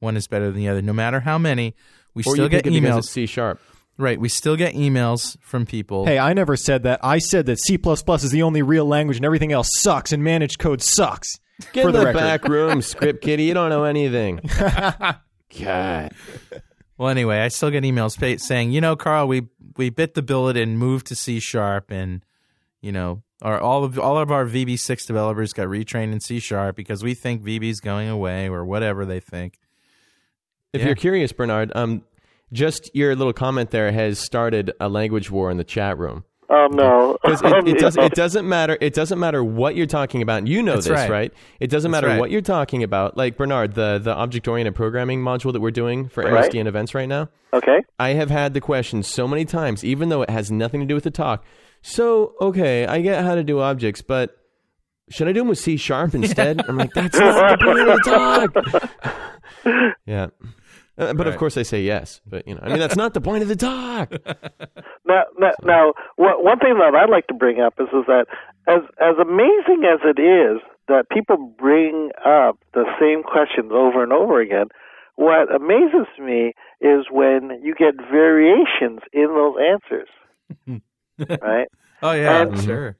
[0.00, 0.82] one is better than the other.
[0.82, 1.74] No matter how many,
[2.14, 2.98] we Or still you get pick emails.
[2.98, 3.60] it's C sharp.
[3.98, 4.20] Right.
[4.20, 6.04] We still get emails from people.
[6.04, 7.00] Hey, I never said that.
[7.02, 10.58] I said that C is the only real language and everything else sucks and managed
[10.58, 11.38] code sucks.
[11.72, 13.44] Get for in the, the, back room, script kiddie.
[13.44, 14.40] You don't know anything.
[15.60, 16.12] God.
[16.98, 20.56] Well, anyway, I still get emails saying, you know, Carl, we we bit the bullet
[20.56, 22.22] and moved to C sharp, and
[22.80, 26.76] you know, our all of all of our VB6 developers got retrained in C sharp
[26.76, 29.58] because we think VB's going away or whatever they think.
[30.72, 30.86] If Yeah.
[30.88, 32.02] you're curious, Bernard, um,
[32.52, 36.24] just your little comment there has started a language war in the chat room.
[36.48, 38.04] oh no, Because it, it, does, no.
[38.04, 38.78] it doesn't matter.
[38.80, 40.38] It doesn't matter what you're talking about.
[40.38, 41.10] and You know That's this, right.
[41.10, 41.32] right.
[41.60, 42.20] It doesn't That's matter right.
[42.20, 43.16] what you're talking about.
[43.16, 46.50] Like Bernard, the the object oriented programming module that we're doing for Right.
[46.50, 47.28] MSDN events right now.
[47.52, 47.80] Okay.
[47.98, 50.94] I have had the question so many times, even though it has nothing to do
[50.94, 51.44] with the talk.
[51.86, 54.36] So, okay, I get how to do objects, but
[55.08, 56.60] should I do them with C sharp instead?
[56.68, 58.02] I'm like, that's not the point of the
[59.64, 59.94] talk.
[60.06, 60.26] yeah.
[60.98, 62.20] Uh, but of course I say yes.
[62.26, 64.12] But, you know, I mean, that's not the point of the talk.
[65.08, 68.26] Now, now, now one one thing that I'd like to bring up is, is that
[68.66, 74.12] as as amazing as it is that people bring up the same questions over and
[74.12, 74.66] over again,
[75.14, 80.08] what amazes me is when you get variations in those answers,
[81.40, 81.68] right?
[82.02, 82.96] Oh yeah, And- sure.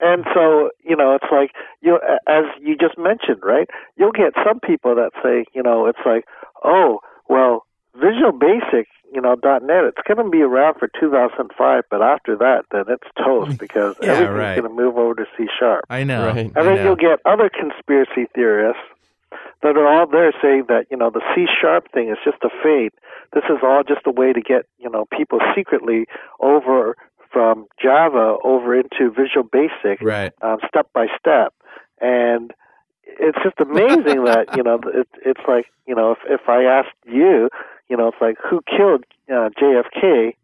[0.00, 1.50] And so, you know, it's like
[1.82, 3.68] you as you just mentioned, right?
[3.96, 6.24] You'll get some people that say, you know, it's like,
[6.64, 12.00] oh, well, Visual Basic, you know, .NET, it's going to be around for 2005, but
[12.02, 14.56] after that, then it's toast because Yeah, everything's right.
[14.60, 15.84] going to move over to C sharp.
[15.90, 16.26] I know.
[16.28, 16.46] Right.
[16.46, 16.82] And I then know.
[16.84, 18.82] you'll get other conspiracy theorists
[19.62, 22.48] that are all there saying that, you know, the C sharp thing is just a
[22.62, 22.92] fade.
[23.34, 26.06] This is all just a way to get, you know, people secretly
[26.40, 26.96] over
[27.32, 30.32] from Java over into Visual Basic Right.
[30.42, 31.54] um, step by step.
[32.00, 32.52] And
[33.04, 36.96] it's just amazing that, you know, it, it's like, you know, if, if I asked
[37.06, 37.48] you,
[37.88, 40.34] you know, it's like, who killed uh, JFK?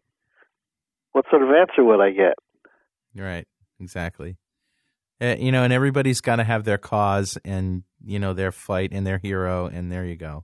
[1.13, 2.35] What sort of answer would I get?
[3.15, 3.47] Right.
[3.79, 4.37] Exactly.
[5.19, 8.89] Uh, you know, and everybody's got to have their cause and you know their fight
[8.93, 10.43] and their hero, and there you go.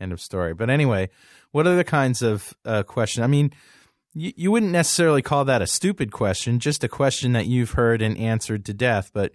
[0.00, 0.54] End of story.
[0.54, 1.10] But anyway,
[1.50, 3.24] what other kinds of uh, questions?
[3.24, 3.50] I mean,
[4.16, 8.00] you, you wouldn't necessarily call that a stupid question, just a question that you've heard
[8.00, 9.10] and answered to death.
[9.12, 9.32] But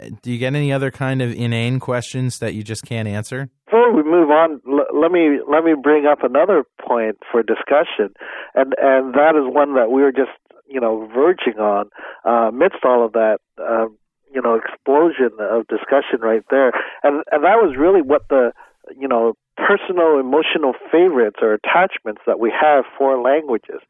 [0.00, 3.50] uh, do you get any other kind of inane questions that you just can't answer?
[3.66, 8.14] Before we move on, l- let me let me bring up another point for discussion,
[8.54, 10.30] and and that is one that we were just
[10.68, 11.90] you know verging on
[12.24, 13.86] uh, amidst all of that uh,
[14.32, 16.72] you know explosion of discussion right there,
[17.02, 18.52] and and that was really what the
[18.98, 23.80] you know personal emotional favorites or attachments that we have for languages,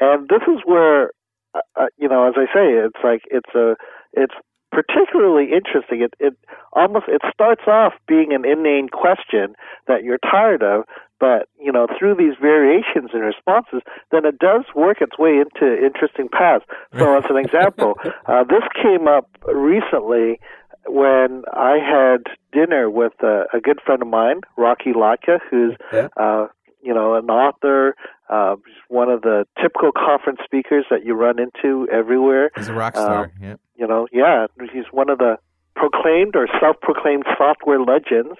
[0.00, 1.10] and this is where
[1.54, 3.76] uh, uh, you know as I say it's like it's a
[4.12, 4.34] it's
[4.70, 6.02] particularly interesting.
[6.02, 6.34] It it
[6.72, 9.54] almost it starts off being an inane question
[9.86, 10.84] that you're tired of,
[11.20, 15.84] but you know through these variations in responses, then it does work its way into
[15.84, 16.64] interesting paths.
[16.96, 17.94] So, as an example,
[18.26, 20.38] uh, this came up recently
[20.88, 26.08] when I had dinner with a, a good friend of mine, Rocky Lhotka, who's Yeah.
[26.16, 26.48] uh,
[26.82, 27.94] you know an author,
[28.30, 28.56] uh,
[28.88, 32.50] one of the typical conference speakers that you run into everywhere.
[32.56, 33.32] He's a rock star.
[33.40, 33.56] yeah.
[33.76, 35.36] You know, yeah, he's one of the
[35.76, 38.36] proclaimed or self-proclaimed software legends,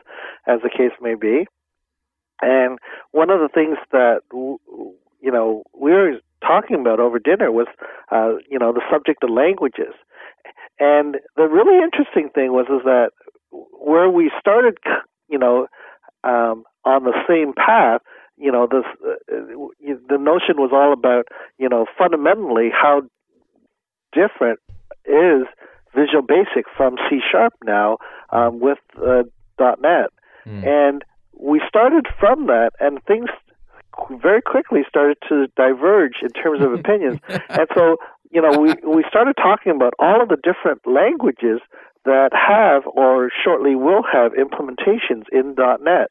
[0.47, 1.47] as the case may be.
[2.43, 2.79] And
[3.13, 7.67] one of the things that you know we were talking about over dinner was,
[8.13, 9.95] uh, you know, the subject of languages.
[10.79, 13.11] And the really interesting thing was is that
[13.51, 14.79] where we started,
[15.29, 15.67] you know,
[16.25, 18.01] um, on the same path,
[18.37, 19.15] you know, this uh,
[20.09, 21.27] the notion was all about,
[21.59, 23.03] you know, fundamentally how
[24.13, 24.61] different
[25.05, 25.47] is
[25.95, 27.99] Visual Basic from C Sharp now
[28.31, 29.23] um, with uh,
[29.59, 30.11] .NET,
[30.47, 30.65] Mm.
[30.67, 31.05] and
[31.39, 33.29] we started from that, and things
[34.11, 37.97] very quickly started to diverge in terms of opinions, and so
[38.31, 41.61] you know we we started talking about all of the different languages
[42.05, 46.09] that have or shortly will have implementations in .NET,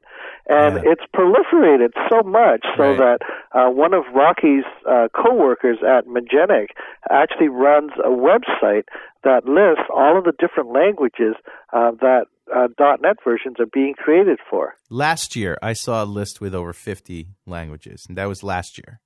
[0.47, 0.91] and Yeah.
[0.91, 2.97] it's proliferated so much so Right.
[2.97, 3.19] that
[3.53, 6.71] uh, one of Rocky's uh, coworkers at Magenic
[7.09, 8.83] actually runs a website
[9.23, 11.35] that lists all of the different languages
[11.73, 12.67] uh, that uh,
[13.01, 14.75] .NET versions are being created for.
[14.89, 18.99] Last year, I saw a list with over 50 languages, and that was last year.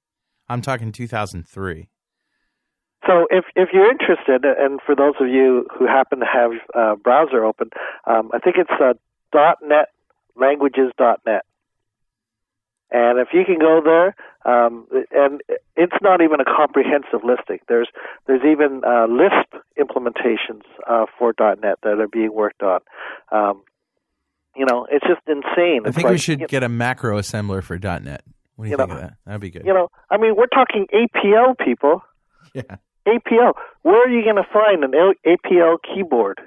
[0.50, 1.88] I'm talking 2003.
[3.12, 6.96] So if if you're interested, and for those of you who happen to have uh,
[6.96, 7.70] browser open,
[8.06, 8.94] um, I think it's uh,
[9.62, 9.90] .NET
[10.36, 11.46] languages.net.
[12.94, 15.42] And if you can go there, um, and
[15.76, 17.60] it's not even a comprehensive listing.
[17.68, 17.90] There's
[18.28, 22.80] there's even uh, Lisp implementations uh, for .NET that are being worked on.
[23.32, 23.64] Um,
[24.56, 25.82] you know, it's just insane.
[25.86, 28.24] I It's think we should get a macro assembler for .NET.
[28.56, 29.14] What do you, You think know, of that?
[29.26, 29.66] That'd be good.
[29.66, 32.04] You know, I mean, we're talking APL people.
[32.54, 32.78] yeah.
[33.08, 33.54] APL.
[33.84, 34.94] Where are you going to find an
[35.26, 36.40] APL keyboard?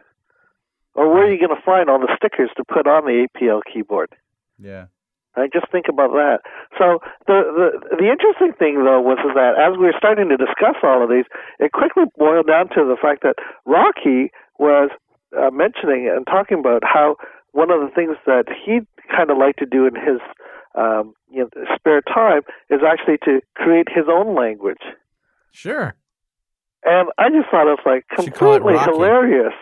[0.94, 3.60] Or where are you going to find all the stickers to put on the APL
[3.72, 4.14] keyboard?
[4.58, 4.86] Yeah.
[5.36, 5.52] Right?
[5.52, 6.38] Just think about that.
[6.78, 7.42] So the
[7.90, 11.10] the the interesting thing though was that as we were starting to discuss all of
[11.10, 11.24] these,
[11.58, 13.34] it quickly boiled down to the fact that
[13.66, 14.90] Rocky was
[15.36, 17.16] uh, mentioning and talking about how
[17.50, 20.22] one of the things that he'd kind of liked to do in his
[20.76, 24.82] um, you know, spare time is actually to create his own language.
[25.50, 25.94] Sure.
[26.84, 29.54] And I just thought it was like Should call it completely hilarious.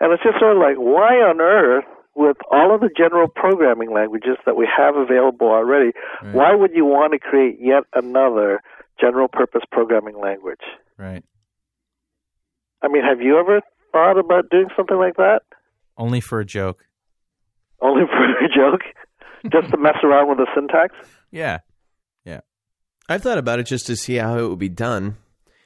[0.00, 3.92] And it's just sort of like, why on earth, with all of the general programming
[3.92, 5.90] languages that we have available already,
[6.22, 6.34] Right.
[6.34, 8.60] why would you want to create yet another
[9.00, 10.60] general purpose programming language?
[10.96, 11.24] Right.
[12.82, 13.60] I mean, have you ever
[13.92, 15.42] thought about doing something like that?
[15.96, 16.84] Only for a joke.
[17.80, 18.82] Only for a joke?
[19.52, 20.94] just to mess around with the syntax?
[21.30, 21.58] Yeah.
[22.24, 22.40] Yeah.
[23.08, 25.16] I've thought about it just to see how it would be done.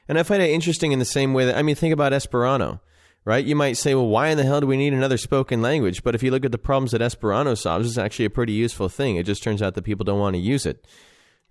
[0.09, 2.81] And I find it interesting in the same way that, I mean, think about Esperanto,
[3.25, 3.45] right?
[3.45, 6.03] You might say, well, why in the hell do we need another spoken language?
[6.03, 8.89] But if you look at the problems that Esperanto solves, it's actually a pretty useful
[8.89, 9.17] thing.
[9.17, 10.85] It just turns out that people don't want to use it.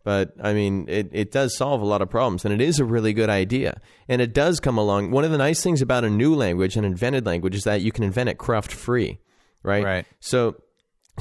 [0.03, 2.85] But I mean, it, it does solve a lot of problems, and it is a
[2.85, 3.79] really good idea.
[4.07, 5.11] And it does come along.
[5.11, 7.91] One of the nice things about a new language, an invented language, is that you
[7.91, 9.19] can invent it cruft free,
[9.63, 9.83] right?
[9.83, 10.05] Right.
[10.19, 10.55] So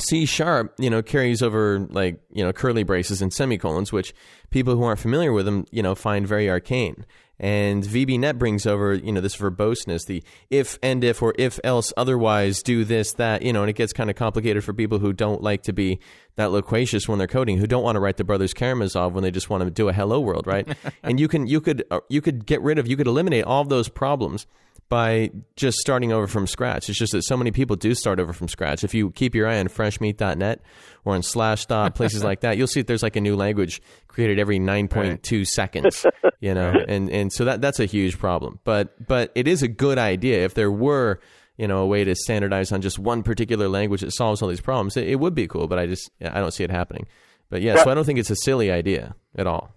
[0.00, 4.14] C sharp, you know, carries over like, you know, curly braces and semicolons, which
[4.50, 7.06] people who aren't familiar with them, you know, find very arcane.
[7.42, 11.90] And VBNet brings over, you know, this verboseness, the if and if or if else
[11.96, 15.14] otherwise do this, that, you know, and it gets kind of complicated for people who
[15.14, 16.00] don't like to be
[16.36, 19.30] that loquacious when they're coding, who don't want to write the Brothers Karamazov when they
[19.30, 20.68] just want to do a hello world, right?
[21.02, 23.62] and you can, you could, uh, you could get rid of, you could eliminate all
[23.62, 24.46] of those problems
[24.90, 26.90] by just starting over from scratch.
[26.90, 28.82] It's just that so many people do start over from scratch.
[28.82, 30.60] If you keep your eye on freshmeat.net
[31.04, 34.40] or on Slashdot, places like that, you'll see that there's like a new language created
[34.40, 36.04] every 9.2 seconds,
[36.40, 38.58] you know, and, and so that, that's a huge problem.
[38.64, 40.44] But, but it is a good idea.
[40.44, 41.20] If there were,
[41.56, 44.60] you know, a way to standardize on just one particular language that solves all these
[44.60, 47.06] problems, it, it would be cool, but I just, I don't see it happening.
[47.48, 49.72] But yeah, so I don't think it's a silly idea at all.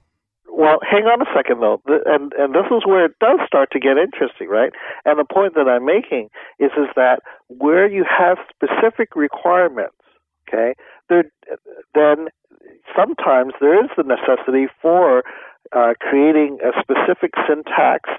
[0.63, 3.79] Well, hang on a second though, and and this is where it does start to
[3.83, 4.71] get interesting, right?
[5.03, 9.99] And the point that I'm making is is that where you have specific requirements,
[10.47, 10.73] okay,
[11.09, 11.25] there
[11.93, 12.29] then
[12.95, 15.23] sometimes there is the necessity for
[15.75, 18.09] uh, creating a specific syntax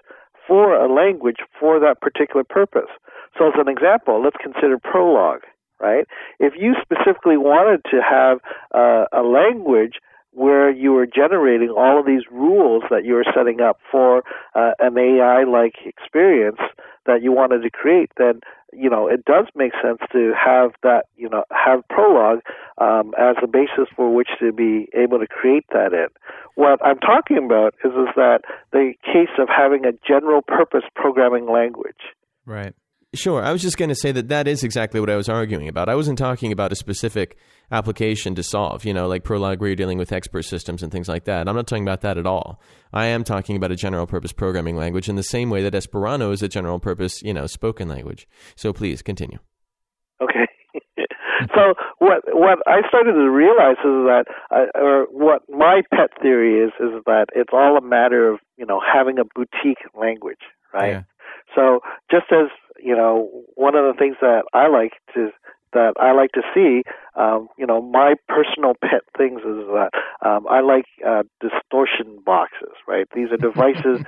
[0.47, 2.93] for a language for that particular purpose.
[3.39, 5.41] So, as an example, let's consider Prolog,
[5.81, 6.05] right?
[6.41, 8.41] If you specifically wanted to have
[8.75, 9.95] uh, a language
[10.35, 14.23] where you were generating all of these rules that you were setting up for
[14.55, 16.59] uh, an AI like experience
[17.07, 18.41] that you wanted to create, then
[18.77, 22.41] you know, it does make sense to have that, you know, have Prolog
[22.79, 26.09] um, as a basis for which to be able to create that in.
[26.55, 28.41] What I'm talking about is is that
[28.73, 32.13] the case of having a general purpose programming language.
[32.47, 32.75] Right.
[33.15, 33.43] Sure.
[33.43, 35.89] I was just going to say that that is exactly what I was arguing about.
[35.89, 37.37] I wasn't talking about a specific
[37.71, 41.09] application to solve, you know, like Prolog where you're dealing with expert systems and things
[41.09, 41.49] like that.
[41.49, 42.61] I'm not talking about that at all.
[42.93, 46.31] I am talking about a general purpose programming language in the same way that Esperanto
[46.31, 48.29] is a general purpose, you know, spoken language.
[48.57, 49.39] So please continue.
[50.21, 50.47] Okay.
[51.55, 56.65] so what what I started to realize is that, uh, or what my pet theory
[56.65, 60.39] is, is that it's all a matter of you know having a boutique language,
[60.73, 60.89] right?
[60.89, 61.03] Yeah.
[61.55, 62.49] So just as
[62.83, 65.31] you know, one of the things that I like to
[65.75, 66.83] that I like to see,
[67.17, 69.91] um, you know, my personal pet things is that
[70.25, 73.07] um, I like uh, distortion boxes, right?
[73.15, 74.07] These are devices,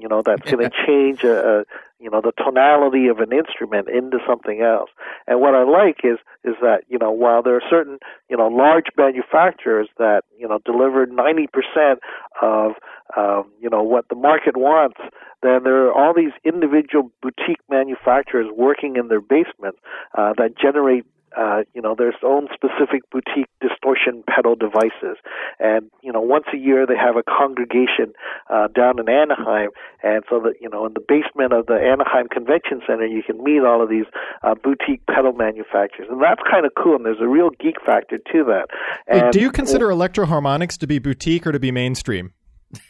[0.00, 1.64] you know, that's going to change a, a,
[1.98, 4.90] you know, the tonality of an instrument into something else.
[5.26, 8.48] And what I like is is that you know, while there are certain you know
[8.48, 12.00] large manufacturers that you know deliver ninety percent
[12.40, 12.72] of
[13.16, 14.98] um, you know what the market wants,
[15.42, 19.78] then there are all these individual boutique manufacturers working in their basements
[20.16, 21.04] uh, that generate
[21.36, 25.16] uh, you know, their own specific boutique distortion pedal devices.
[25.58, 28.12] And, you know, once a year they have a congregation
[28.50, 29.70] uh, down in Anaheim.
[30.02, 33.42] And so that, you know, in the basement of the Anaheim Convention Center, you can
[33.42, 34.06] meet all of these
[34.42, 36.08] uh, boutique pedal manufacturers.
[36.10, 36.96] And that's kind of cool.
[36.96, 38.66] And there's a real geek factor to that.
[39.10, 42.32] Wait, do you consider Electro-Harmonix to be boutique or to be mainstream?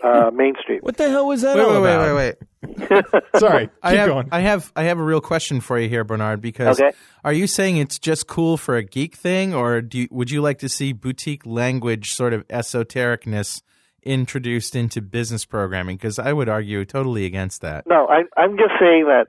[0.03, 0.83] Uh, Main Street?
[0.83, 2.15] What the hell was that Wait, all wait, about?
[2.17, 3.05] wait, wait, wait.
[3.37, 4.29] Sorry, keep I have, going.
[4.33, 6.41] I have, I have a real question for you here, Bernard.
[6.41, 6.97] Because Okay.
[7.25, 10.41] are you saying it's just cool for a geek thing, or do you, would you
[10.43, 13.63] like to see boutique language sort of esotericness
[14.03, 15.97] introduced into business programming?
[15.97, 17.87] Because I would argue totally against that.
[17.87, 19.27] No, I, I'm just saying that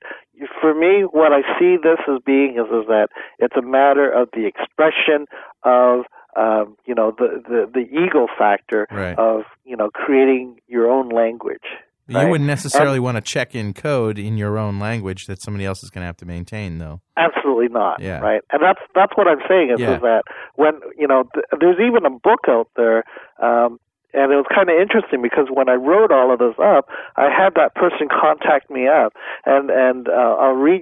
[0.62, 4.30] for me, what I see this as being is, is that it's a matter of
[4.34, 5.26] the expression
[5.64, 6.06] of,
[6.36, 9.18] um, you know, the, the, the ego factor Right.
[9.18, 11.64] of, you know, creating your own language.
[12.08, 12.28] You right?
[12.30, 15.92] wouldn't necessarily want to check in code in your own language that somebody else is
[15.92, 17.02] going to have to maintain, though.
[17.18, 18.02] Absolutely not.
[18.02, 18.20] Yeah.
[18.20, 18.42] Right.
[18.52, 19.96] And that's that's what I'm saying is, Yeah.
[19.98, 20.24] is that
[20.56, 23.04] when you know th- there's even a book out there.
[23.40, 23.80] Um,
[24.14, 27.30] and it was kind of interesting because when I wrote all of this up, I
[27.30, 29.14] had that person contact me up,
[29.46, 30.82] and and uh, I'll read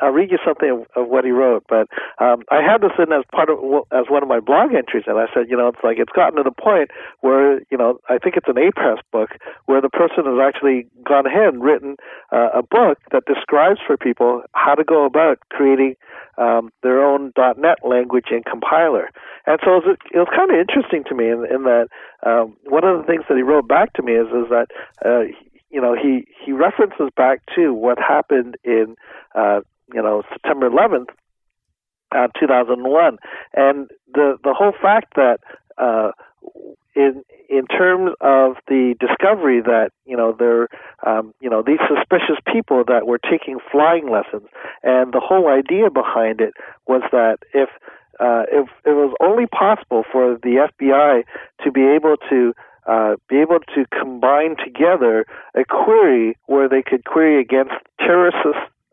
[0.00, 1.64] I'll read you something of, of what he wrote.
[1.68, 3.58] But um, I had this in as part of
[3.90, 6.36] as one of my blog entries, and I said, you know, it's like it's gotten
[6.36, 9.30] to the point where you know I think it's an Apress book
[9.66, 11.96] where the person has actually gone ahead and written
[12.32, 15.96] uh, a book that describes for people how to go about creating
[16.38, 19.10] um, their own .NET language and compiler.
[19.46, 21.88] And so it was, it was kind of interesting to me in, in that
[22.24, 24.68] um, one of the things that he wrote back to me is is that
[25.04, 25.22] uh,
[25.70, 28.96] you know he he references back to what happened in
[29.34, 29.60] uh,
[29.92, 31.08] you know September 11th,
[32.12, 33.18] uh, 2001,
[33.54, 35.38] and the the whole fact that
[35.78, 36.10] uh,
[36.94, 40.68] in in terms of the discovery that you know there
[41.06, 44.48] um, you know these suspicious people that were taking flying lessons,
[44.82, 46.54] and the whole idea behind it
[46.86, 47.68] was that if
[48.20, 51.24] uh, if it was only possible for the FBI
[51.64, 52.54] to be able to
[52.86, 58.36] uh, be able to combine together a query where they could query against terrorist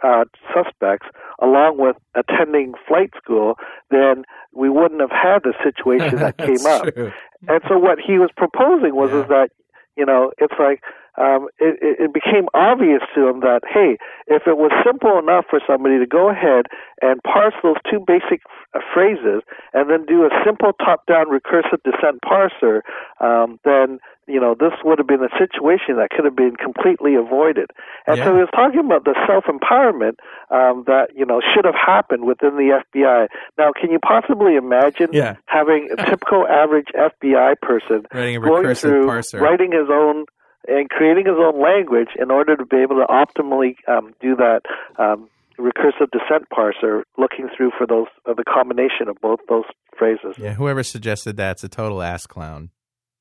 [0.03, 1.07] uh, suspects
[1.41, 3.55] along with attending flight school,
[3.91, 4.23] then
[4.53, 6.93] we wouldn't have had the situation that came up.
[6.93, 7.11] true.
[7.47, 9.21] And so what he was proposing was Yeah.
[9.23, 9.49] is that
[9.95, 10.81] you know it's like
[11.17, 13.97] um, it, it it became obvious to him that hey,
[14.27, 16.65] if it was simple enough for somebody to go ahead
[17.01, 18.41] and parse those two basic
[18.73, 19.41] f- phrases
[19.73, 22.81] and then do a simple top-down recursive descent parser,
[23.19, 27.15] um, then you know this would have been a situation that could have been completely
[27.15, 27.69] avoided.
[28.07, 30.17] And so he was talking about the self-empowerment
[30.51, 33.27] um, that you know should have happened within the FBI.
[33.57, 35.35] Now, can you possibly imagine Yeah.
[35.45, 39.39] having a typical average FBI person Writing a recursive parser.
[39.39, 40.25] writing his own
[40.67, 44.61] and creating his own language in order to be able to optimally um, do that
[44.97, 49.65] um, recursive descent parser, looking through for those uh, the combination of both those
[49.97, 50.35] phrases.
[50.37, 52.69] Yeah, whoever suggested that's a total ass clown.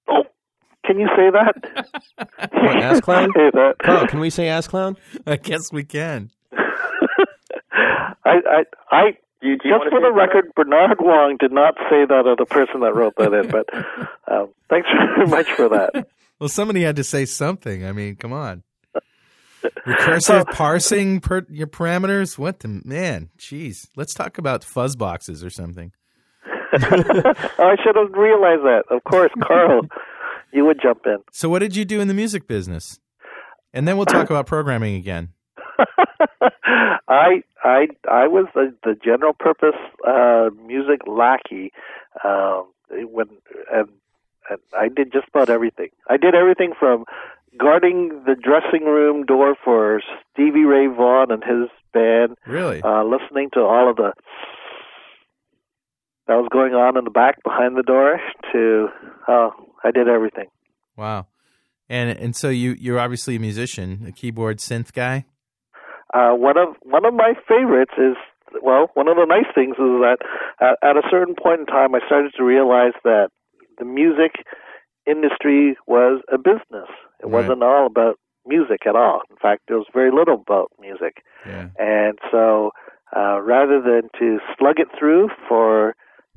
[0.09, 0.25] Oh,
[0.85, 1.89] can you say that?
[2.53, 3.31] What, ass clown?
[3.35, 3.75] say that.
[3.83, 4.97] Carl, can we say ass clown?
[5.27, 6.31] I guess we can.
[7.73, 9.11] I, I, I
[9.43, 13.15] just for the record, Bernard Wong did not say that of the person that wrote
[13.19, 13.69] that in, but
[14.31, 16.07] um, thanks very much for that.
[16.41, 17.85] Well, somebody had to say something.
[17.85, 18.63] I mean, come on.
[19.87, 22.37] Recursive parsing per, your parameters?
[22.37, 23.31] What the man?
[23.39, 23.89] Jeez.
[23.97, 25.93] Let's talk about fuzz boxes or something.
[26.75, 28.85] I should have realized that.
[28.91, 29.83] Of course, Carl,
[30.53, 31.19] you would jump in.
[31.31, 32.99] So, what did you do in the music business?
[33.73, 35.31] And then we'll talk about programming again.
[37.09, 41.73] I I I was the, the general purpose uh, music lackey
[42.25, 43.27] um, when
[43.73, 43.89] and,
[44.51, 45.89] and I did just about everything.
[46.09, 47.05] I did everything from
[47.59, 50.01] guarding the dressing room door for
[50.33, 52.83] Stevie Ray Vaughan and his band, Really?
[52.83, 54.13] uh, listening to all of the
[56.27, 58.19] that was going on in the back behind the door.
[58.53, 58.89] To
[59.29, 59.51] oh,
[59.83, 60.47] I did everything.
[60.97, 61.27] wow.
[61.89, 65.27] And and so you you're obviously a musician, a keyboard synth guy.
[66.15, 68.17] Uh, one of one of my favorites is
[68.63, 70.17] well, one of the nice things is that
[70.61, 73.29] at, at a certain point in time, I started to realize that
[73.79, 74.33] the music
[75.07, 76.89] industry was a business.
[77.21, 77.33] It Right.
[77.33, 79.23] wasn't all about music at all.
[79.31, 81.23] In fact, there was very little about music.
[81.47, 81.69] Yeah.
[81.79, 82.73] And so,
[83.17, 85.95] uh, rather than to slug it through for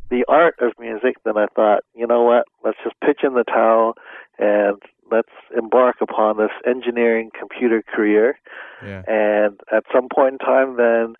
[0.10, 2.46] the art of music, then I thought, you know what?
[2.64, 3.96] Let's just pitch in the towel
[4.40, 4.82] and
[5.12, 8.40] let's embark upon this engineering computer career.
[8.86, 9.04] Yeah.
[9.08, 11.16] And at some point in time, then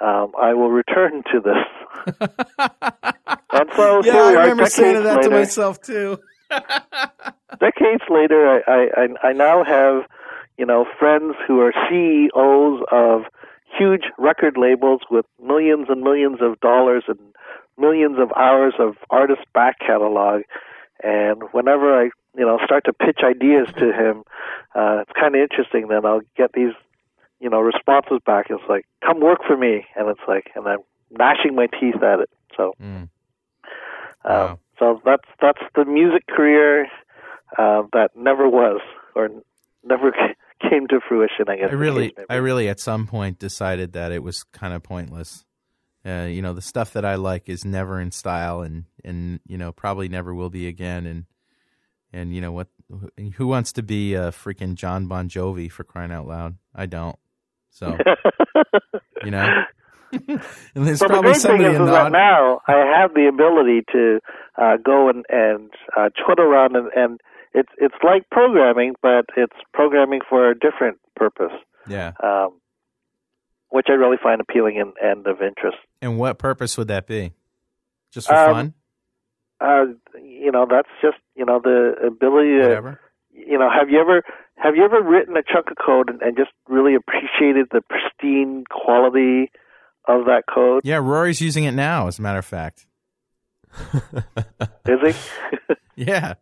[0.00, 2.16] um, I will return to this.
[3.54, 5.30] And so yeah, I remember saying that to later.
[5.30, 6.18] myself too.
[7.60, 10.02] decades later, I, I, I I now have,
[10.58, 13.22] you know, friends who are CEOs of
[13.78, 17.18] huge record labels with millions and millions of dollars and
[17.78, 20.42] millions of hours of artist back catalog.
[21.02, 22.04] And whenever I,
[22.36, 24.24] you know, start to pitch ideas to him,
[24.74, 25.88] uh, it's kind of interesting.
[25.88, 26.72] Then I'll get these,
[27.44, 28.46] you know, responses back.
[28.48, 30.78] It's like, "Come work for me," and it's like, and I'm
[31.10, 32.30] gnashing my teeth at it.
[32.56, 32.72] So.
[32.82, 32.86] Mm.
[32.96, 33.10] Um,
[34.24, 34.58] Wow.
[34.78, 36.86] So that's that's the music career
[37.58, 38.80] uh, that never was
[39.14, 39.28] or
[39.84, 40.12] never
[40.68, 41.48] came to fruition.
[41.48, 41.68] I guess.
[41.70, 45.44] I really, I really, at some point decided that it was kind of pointless.
[46.06, 49.56] Uh, you know, the stuff that I like is never in style, and and you
[49.56, 51.06] know probably never will be again.
[51.06, 51.24] And
[52.12, 52.68] and you know what?
[53.36, 56.56] Who wants to be a freaking John Bon Jovi for crying out loud?
[56.74, 57.16] I don't.
[57.74, 57.98] So
[59.24, 59.64] you know,
[60.12, 60.40] and
[60.86, 64.20] there's the probably great thing is, in is that now I have the ability to
[64.56, 66.08] uh, go and and uh,
[66.38, 67.20] around and, and
[67.52, 71.52] it's it's like programming, but it's programming for a different purpose,
[71.88, 72.12] yeah.
[72.22, 72.60] um,
[73.70, 75.78] which I really find appealing and, and of interest.
[76.02, 77.32] And what purpose would that be?
[78.12, 78.74] Just for Um, fun?
[79.60, 79.84] Uh,
[80.20, 83.00] you know, that's just you know the ability to Whatever.
[83.34, 84.22] You know, have you ever
[84.56, 88.64] have you ever written a chunk of code and, and just really appreciated the pristine
[88.70, 89.50] quality
[90.06, 90.82] of that code?
[90.84, 92.06] Yeah, Rory's using it now.
[92.06, 92.86] As a matter of fact.
[94.86, 95.14] Is he?
[95.96, 96.34] Yeah.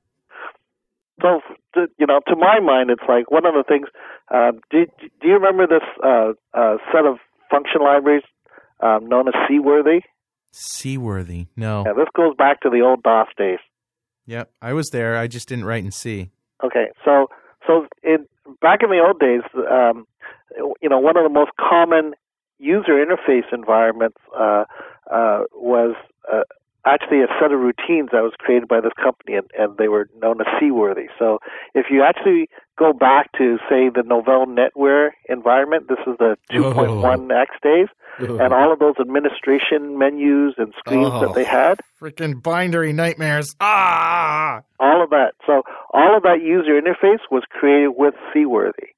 [1.20, 1.40] so,
[1.74, 3.86] you know, to my mind, it's like one of the things.
[4.34, 4.86] Uh, do
[5.20, 7.18] Do you remember this uh, uh, set of
[7.50, 8.22] function libraries
[8.80, 10.00] um, known as C-Worthy?
[10.52, 11.48] C-Worthy.
[11.54, 11.84] No.
[11.86, 13.58] Yeah, this goes back to the old DOS days.
[14.24, 14.50] Yep.
[14.62, 15.18] I was there.
[15.18, 16.30] I just didn't write in C.
[16.62, 17.28] Okay, so
[17.66, 18.26] so in
[18.60, 20.06] back in the old days, um,
[20.80, 22.14] you know, one of the most common
[22.58, 24.64] user interface environments uh,
[25.10, 25.94] uh, was
[26.32, 26.42] uh,
[26.86, 30.08] actually a set of routines that was created by this company, and, and they were
[30.20, 31.06] known as C-Worthy.
[31.18, 31.38] So
[31.74, 37.46] if you actually go back to say the Novell NetWare environment, this is the 2.1x
[37.62, 41.20] days, and all of those administration menus and screens Oh.
[41.20, 41.80] that they had.
[42.00, 43.54] Freaking bindery nightmares.
[43.60, 44.62] Ah.
[44.80, 45.32] all of that.
[45.46, 45.62] So
[45.92, 48.88] all of that user interface was created with C-Worthy.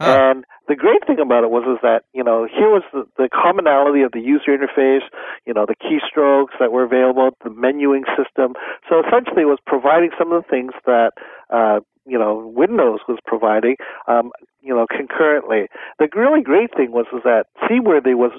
[0.00, 0.18] Huh.
[0.18, 3.28] And the great thing about it was is that you know here was the, the
[3.28, 5.06] commonality of the user interface,
[5.46, 8.54] you know the keystrokes that were available, the menuing system.
[8.88, 11.12] So essentially, it was providing some of the things that
[11.50, 13.76] uh, you know Windows was providing,
[14.08, 14.30] um,
[14.60, 15.68] you know concurrently.
[15.98, 18.32] The really great thing was is that C-Worthy was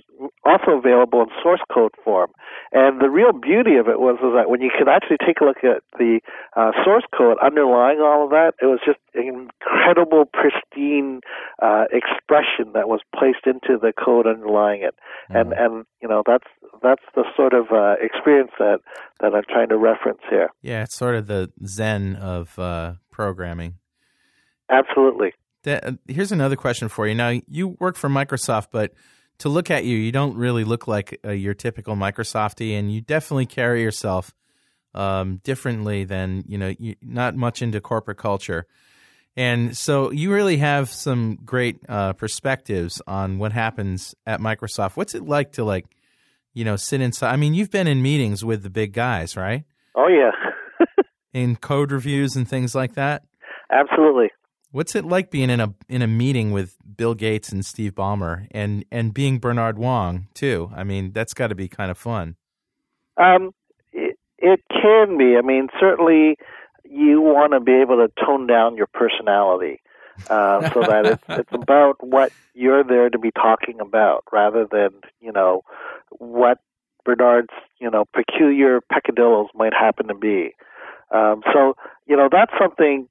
[0.46, 2.32] also available in source code form,
[2.72, 5.46] and the real beauty of it was is that when you could actually take a
[5.46, 6.20] look at the
[6.56, 11.22] uh, source code underlying all of that, it was just an incredible, pristine
[11.62, 14.96] uh, expression that was placed into the code underlying it,
[15.30, 16.48] and and you know that's
[16.82, 18.80] that's the sort of uh, experience that
[19.22, 20.50] that I'm trying to reference here.
[20.62, 23.76] Yeah, it's sort of the zen of uh, programming.
[24.70, 25.34] Absolutely.
[25.64, 27.16] That, uh, here's another question for you.
[27.16, 28.94] Now, you work for Microsoft, but
[29.40, 33.00] to look at you, you don't really look like uh, your typical Microsofty, and you
[33.00, 34.34] definitely carry yourself
[34.94, 36.74] um, differently than you know.
[36.78, 38.66] You, not much into corporate culture,
[39.36, 44.96] and so you really have some great uh, perspectives on what happens at Microsoft.
[44.96, 45.86] What's it like to like,
[46.54, 47.34] you know, sit inside?
[47.34, 49.64] I mean, you've been in meetings with the big guys, right?
[49.96, 50.32] Oh yeah.
[51.36, 53.24] In code reviews and things like that.
[53.70, 54.30] Absolutely.
[54.72, 58.48] What's it like being in a in a meeting with Bill Gates and Steve Ballmer
[58.52, 60.72] and and being Bernard Wong too?
[60.74, 62.38] I mean, that's got to be kind of fun.
[63.18, 63.52] Um,
[63.92, 65.36] it, it can be.
[65.38, 66.38] I mean, certainly
[66.86, 69.82] you want to be able to tone down your personality.
[70.30, 74.92] uh, so that it's it's about what you're there to be talking about, rather than
[75.20, 75.64] you know
[76.12, 76.60] what
[77.04, 80.54] Bernard's you know peculiar peccadillos might happen to be.
[81.12, 81.76] Um, so
[82.08, 83.08] you know that's something.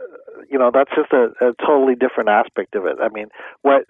[0.00, 2.96] uh, You know that's just a, a totally different aspect of it.
[3.00, 3.28] I mean,
[3.62, 3.84] what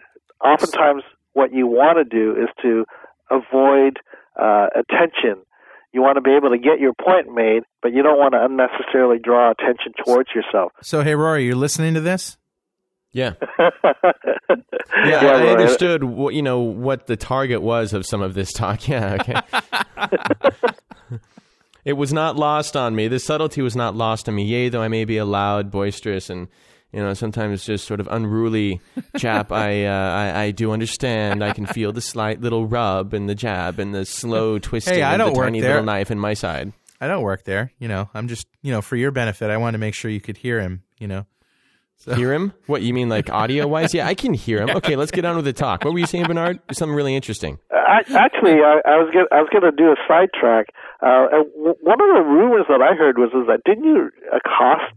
[0.45, 1.03] oftentimes
[1.33, 2.85] what you want to do is to
[3.31, 3.99] avoid
[4.41, 5.43] uh, attention.
[5.93, 8.45] You want to be able to get your point made, but you don't want to
[8.45, 10.73] unnecessarily draw attention towards yourself.
[10.83, 12.37] So, hey, Rory, you're listening to this?
[13.13, 13.33] Yeah.
[13.59, 13.71] yeah,
[15.07, 18.53] Yeah, I, I understood what you know what the target was of some of this
[18.53, 18.87] talk.
[18.89, 19.41] Yeah, okay.
[21.87, 23.09] it was not lost on me.
[23.09, 24.45] The subtlety was not lost on me.
[24.45, 26.49] Yea, though I may be a loud, boisterous, and
[26.93, 28.81] you know sometimes just sort of unruly
[29.17, 31.43] chap, I, uh, I I do understand.
[31.43, 35.03] I can feel the slight little rub and the jab and the slow twisting Hey,
[35.03, 35.71] I of don't the work tiny there.
[35.71, 36.73] little knife in my side.
[37.01, 37.73] I don't work there.
[37.79, 40.21] You know, I'm just, you know, for your benefit, I wanted to make sure you
[40.21, 41.27] could hear him, you know.
[42.15, 42.53] Hear him?
[42.67, 43.93] What you mean, like audio wise?
[43.93, 44.71] Yeah, I can hear him.
[44.77, 45.85] Okay, let's get on with the talk.
[45.85, 46.61] What were you saying, Bernard?
[46.73, 47.59] Something really interesting.
[47.73, 50.67] I, actually, I, I was gonna, I was going to do a sidetrack.
[51.03, 54.11] Uh, and w- one of the rumors that I heard was is that didn't you
[54.33, 54.95] accost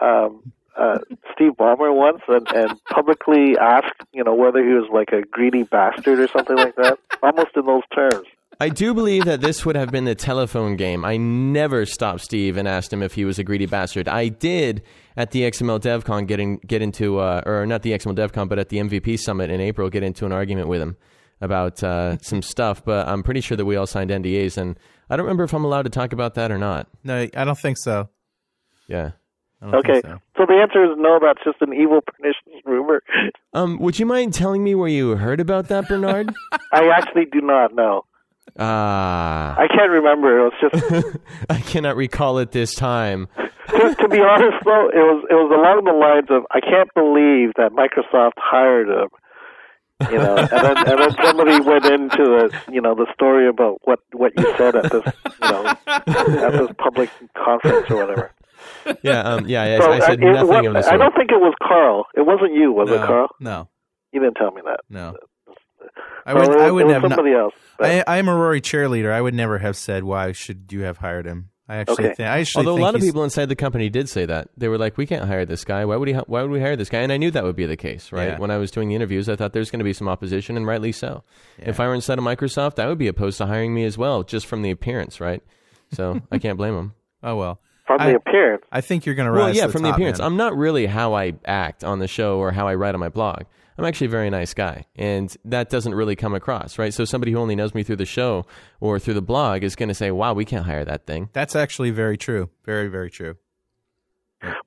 [0.00, 0.98] um, uh,
[1.32, 5.62] Steve Ballmer once and, and publicly ask, you know, whether he was like a greedy
[5.62, 8.26] bastard or something like that, almost in those terms.
[8.62, 11.02] I do believe that this would have been the telephone game.
[11.02, 14.06] I never stopped Steve and asked him if he was a greedy bastard.
[14.06, 14.82] I did
[15.16, 18.58] at the XML DevCon get, in, get into, uh, or not the XML DevCon, but
[18.58, 20.98] at the MVP Summit in April, get into an argument with him
[21.40, 22.84] about uh, some stuff.
[22.84, 24.78] But I'm pretty sure that we all signed NDAs, and
[25.10, 26.86] I don't remember if I'm allowed to talk about that or not.
[27.02, 28.08] No, I don't think so.
[28.86, 29.10] Yeah.
[29.62, 30.18] Okay, so.
[30.38, 31.18] so the answer is no.
[31.20, 33.02] That's just an evil, pernicious rumor.
[33.52, 36.32] Um, would you mind telling me where you heard about that, Bernard?
[36.72, 38.04] I actually do not know.
[38.60, 40.46] Ah, I can't remember.
[40.46, 41.16] It was just
[41.50, 43.26] I cannot recall it this time.
[43.70, 46.88] to, to be honest, though, it was it was along the lines of I can't
[46.94, 49.08] believe that Microsoft hired him.
[50.10, 53.78] You know, and then and then somebody went into the you know the story about
[53.84, 55.04] what what you said at this
[55.42, 58.32] you know at this public conference or whatever.
[59.02, 59.62] Yeah, um, yeah.
[59.62, 61.54] I, So I said uh, it nothing wa- of the I don't think it was
[61.62, 62.06] Carl.
[62.14, 63.28] It wasn't you, was no, it, Carl?
[63.40, 63.68] No,
[64.12, 64.80] You didn't tell me that.
[64.88, 65.16] no.
[66.26, 67.02] I would, I would have.
[67.02, 67.54] Not, somebody else.
[67.78, 69.10] But- I, I am a Rory cheerleader.
[69.12, 72.14] I would never have said, "Why should you have hired him?" I actually Okay.
[72.14, 72.28] think.
[72.28, 74.76] I actually Although a lot of people inside the company did say that they were
[74.78, 75.84] like, "We can't hire this guy.
[75.84, 76.14] Why would he?
[76.14, 78.30] Why would we hire this guy?" And I knew that would be the case, right?
[78.30, 78.38] Yeah.
[78.38, 80.66] When I was doing the interviews, I thought there's going to be some opposition, and
[80.66, 81.22] rightly so.
[81.58, 84.22] If I were inside of Microsoft, I would be opposed to hiring me as well,
[84.24, 85.42] just from the appearance, right?
[85.92, 86.94] So I can't blame them.
[87.22, 87.60] Oh well.
[87.86, 88.64] from I- the appearance.
[88.72, 89.44] I think you're going to rise.
[89.44, 90.18] Well, yeah, to the from the appearance.
[90.18, 90.26] man.
[90.26, 93.10] I'm not really how I act on the show or how I write on my
[93.10, 93.42] blog.
[93.80, 96.92] I'm actually a very nice guy, and that doesn't really come across, right?
[96.92, 98.44] So somebody who only knows me through the show
[98.78, 101.56] or through the blog is going to say, "Wow, we can't hire that thing." That's
[101.56, 102.50] actually very true.
[102.66, 103.36] Very, very true.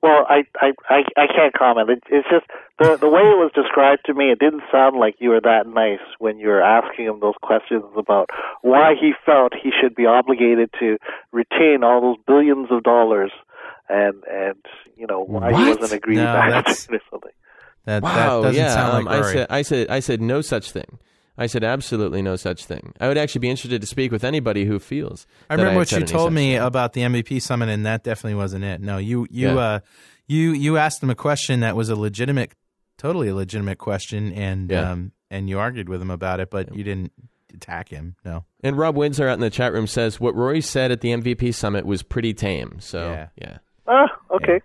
[0.02, 1.90] Well, I, I, I, I can't comment.
[1.90, 2.46] It, it's just
[2.80, 4.32] the the way it was described to me.
[4.32, 7.84] It didn't sound like you were that nice when you were asking him those questions
[7.96, 8.30] about
[8.62, 10.96] why he felt he should be obligated to
[11.30, 13.30] retain all those billions of dollars,
[13.88, 14.58] and and
[14.96, 17.32] you know why he wasn't agreeing greedy No, that's- bastard or something.
[17.86, 18.74] That, Wow, that doesn't yeah.
[18.74, 19.30] sound um, like Rory.
[19.30, 20.98] I said, I said, I said, no such thing.
[21.36, 22.92] I said absolutely no such thing.
[23.00, 25.26] I would actually be interested to speak with anybody who feels.
[25.50, 26.62] I that remember had what said you told me thing.
[26.62, 28.80] about the MVP summit, and that definitely wasn't it.
[28.80, 29.56] No, you you Yeah.
[29.58, 29.80] uh,
[30.28, 32.52] you you asked him a question that was a legitimate,
[32.98, 34.92] totally a legitimate question, and Yeah.
[34.92, 37.10] um, and you argued with him about it, but you didn't
[37.52, 38.14] attack him.
[38.24, 41.10] No, And Rob Windsor out in the chat room says what Rory said at the
[41.10, 42.76] MVP summit was pretty tame.
[42.78, 43.26] So Yeah.
[43.36, 43.58] yeah.
[43.88, 44.06] Ah,
[44.36, 44.60] okay.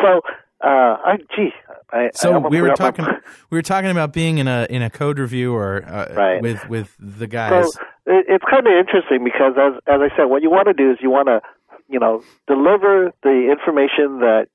[0.00, 0.20] So,
[0.62, 1.50] uh, I gee,
[1.94, 4.48] I I so almost we were forgot my- talking we were talking about being in
[4.48, 6.42] a in a code review or uh, Right.
[6.42, 7.72] with with the guys.
[7.72, 10.74] So it, it's kind of interesting because, as as I said, what you want to
[10.74, 11.40] do is you want to,
[11.88, 14.48] you know, deliver the information that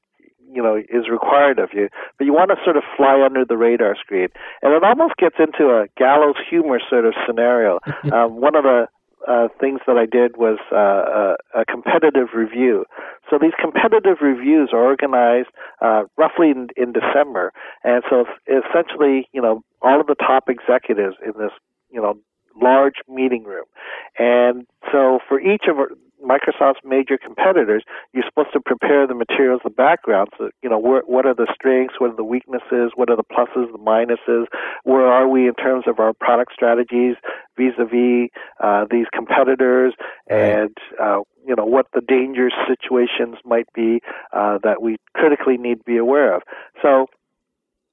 [0.51, 3.55] you know is required of you, but you want to sort of fly under the
[3.57, 4.27] radar screen,
[4.61, 7.79] and it almost gets into a gallows humor sort of scenario.
[8.11, 8.87] um, one of the
[9.27, 12.85] uh, things that I did was uh, a, a competitive review.
[13.29, 15.49] So these competitive reviews are organized
[15.81, 17.51] uh, roughly in, in December,
[17.83, 21.51] and so essentially, you know, all of the top executives in this,
[21.91, 22.17] you know,
[22.61, 23.65] large meeting room.
[24.17, 25.89] And so for each of our,
[26.23, 30.31] Microsoft's major competitors, you're supposed to prepare the materials, the backgrounds.
[30.37, 31.95] So, you know, where, what are the strengths?
[31.99, 32.91] What are the weaknesses?
[32.95, 34.45] What are the pluses, the minuses?
[34.83, 37.15] Where are we in terms of our product strategies
[37.57, 38.29] vis-a-vis
[38.61, 39.93] uh, these competitors?
[40.29, 44.01] And uh, you know what the dangerous situations might be
[44.33, 46.43] uh, that we critically need to be aware of.
[46.81, 47.07] So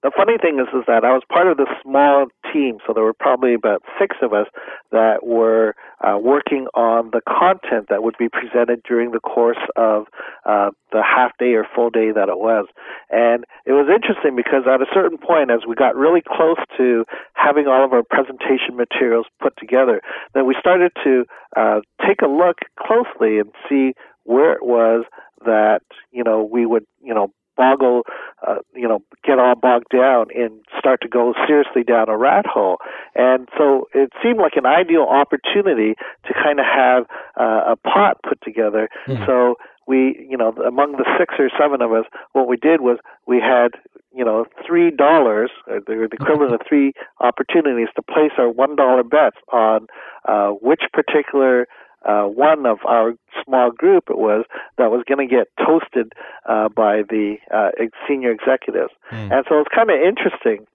[0.03, 3.03] the funny thing is, is that I was part of this small team, so there
[3.03, 4.47] were probably about six of us
[4.92, 10.07] that were uh, working on the content that would be presented during the course of
[10.44, 12.66] uh, the half day or full day that it was.
[13.11, 17.05] And it was interesting because at a certain point, as we got really close to
[17.34, 20.03] having all of our presentation materials put together,
[20.34, 21.24] then we started to
[21.57, 23.94] uh, take a look closely and see
[24.24, 25.05] where it was
[25.44, 28.02] that you know we would you know boggle,
[28.46, 32.46] uh, you know, get all bogged down and start to go seriously down a rat
[32.46, 32.76] hole.
[33.14, 35.94] And so it seemed like an ideal opportunity
[36.26, 37.04] to kind of have
[37.38, 38.88] uh, a pot put together.
[39.07, 39.24] Mm-hmm.
[39.26, 42.98] So we, you know, among the six or seven of us, what we did was
[43.26, 43.70] we had,
[44.12, 49.36] you know, three dollars, the equivalent of three opportunities to place our one dollar bets
[49.52, 49.86] on
[50.26, 51.66] uh, which particular
[52.05, 54.44] uh, one of our small group it was
[54.78, 56.12] that was going to get toasted
[56.49, 57.70] uh, by the uh,
[58.09, 59.32] senior executives, mm.
[59.32, 60.66] and so it's kind of interesting.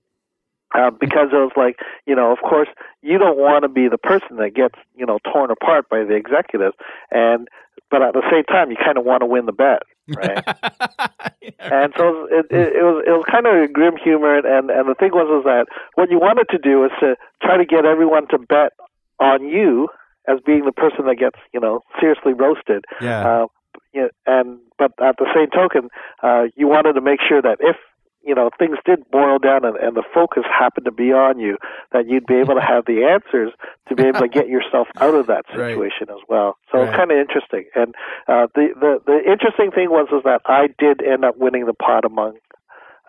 [0.73, 2.69] Uh, because it was like, you know, of course,
[3.01, 6.13] you don't want to be the person that gets, you know, torn apart by the
[6.13, 6.77] executives,
[7.11, 7.49] and
[7.91, 10.43] but at the same time, you kind of want to win the bet, right?
[11.59, 14.95] and so it, it, it was it was kind of grim humor, and and the
[14.95, 18.27] thing was was that what you wanted to do is to try to get everyone
[18.29, 18.71] to bet
[19.19, 19.89] on you
[20.27, 22.85] as being the person that gets you know seriously roasted.
[23.01, 23.27] Yeah.
[23.27, 23.45] Uh,
[23.93, 25.89] you know, and but at the same token,
[26.23, 27.75] uh, you wanted to make sure that if
[28.23, 31.57] you know things did boil down and, and the focus happened to be on you,
[31.91, 33.51] that you'd be able to have the answers
[33.89, 36.15] to be able to get yourself out of that situation right.
[36.15, 36.57] as well.
[36.71, 36.87] So right.
[36.87, 37.65] it's kind of interesting.
[37.75, 37.95] And
[38.27, 41.73] uh, the the the interesting thing was is that I did end up winning the
[41.73, 42.37] pot among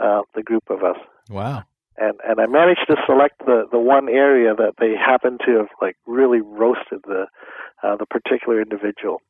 [0.00, 0.96] uh, the group of us.
[1.28, 1.64] Wow
[1.96, 5.68] and and I managed to select the the one area that they happened to have
[5.80, 7.26] like really roasted the
[7.82, 9.20] uh, the particular individual.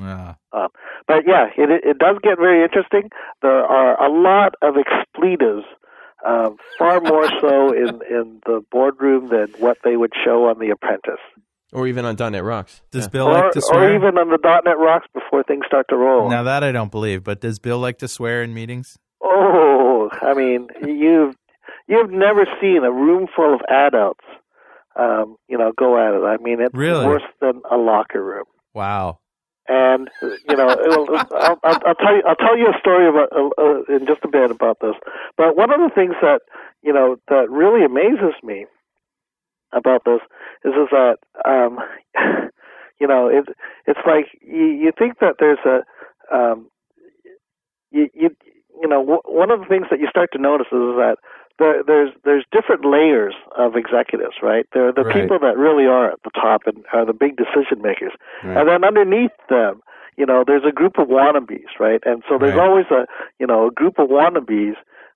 [0.00, 0.34] Yeah.
[0.52, 0.68] Um,
[1.06, 3.10] but yeah, it it does get very interesting.
[3.42, 5.64] There are a lot of expletives,
[6.26, 10.70] uh, far more so in in the boardroom than what they would show on The
[10.70, 11.22] Apprentice.
[11.70, 12.80] Or even on .NET Rocks.
[12.90, 13.08] Does yeah.
[13.10, 13.90] Bill or, like to swear?
[13.90, 16.30] Or even on the .NET Rocks before things start to roll.
[16.30, 18.96] Now that I don't believe, but does Bill like to swear in meetings?
[19.22, 21.36] Oh, I mean, you've
[21.88, 24.24] You've never seen a room full of adults,
[24.96, 26.24] um, you know, go at it.
[26.24, 27.06] I mean, it's really?
[27.06, 28.44] worse than a locker room.
[28.74, 29.20] Wow.
[29.68, 30.68] And you know,
[31.30, 34.24] I'll, I'll, I'll, tell you, I'll tell you a story about uh, uh, in just
[34.24, 34.94] a bit about this.
[35.36, 36.40] But one of the things that
[36.82, 38.66] you know that really amazes me
[39.72, 40.20] about this
[40.64, 41.78] is is that um,
[43.00, 43.44] you know it
[43.86, 46.70] it's like you, you think that there's a um,
[47.90, 48.30] you you
[48.80, 51.16] you know w- one of the things that you start to notice is that
[51.58, 54.66] there, there's there's different layers of executives, right?
[54.72, 55.22] There are the right.
[55.22, 58.12] people that really are at the top and are the big decision makers,
[58.44, 58.56] right.
[58.56, 59.82] and then underneath them,
[60.16, 62.00] you know, there's a group of wannabes, right?
[62.04, 62.68] And so there's right.
[62.68, 63.06] always a
[63.38, 64.74] you know a group of wannabes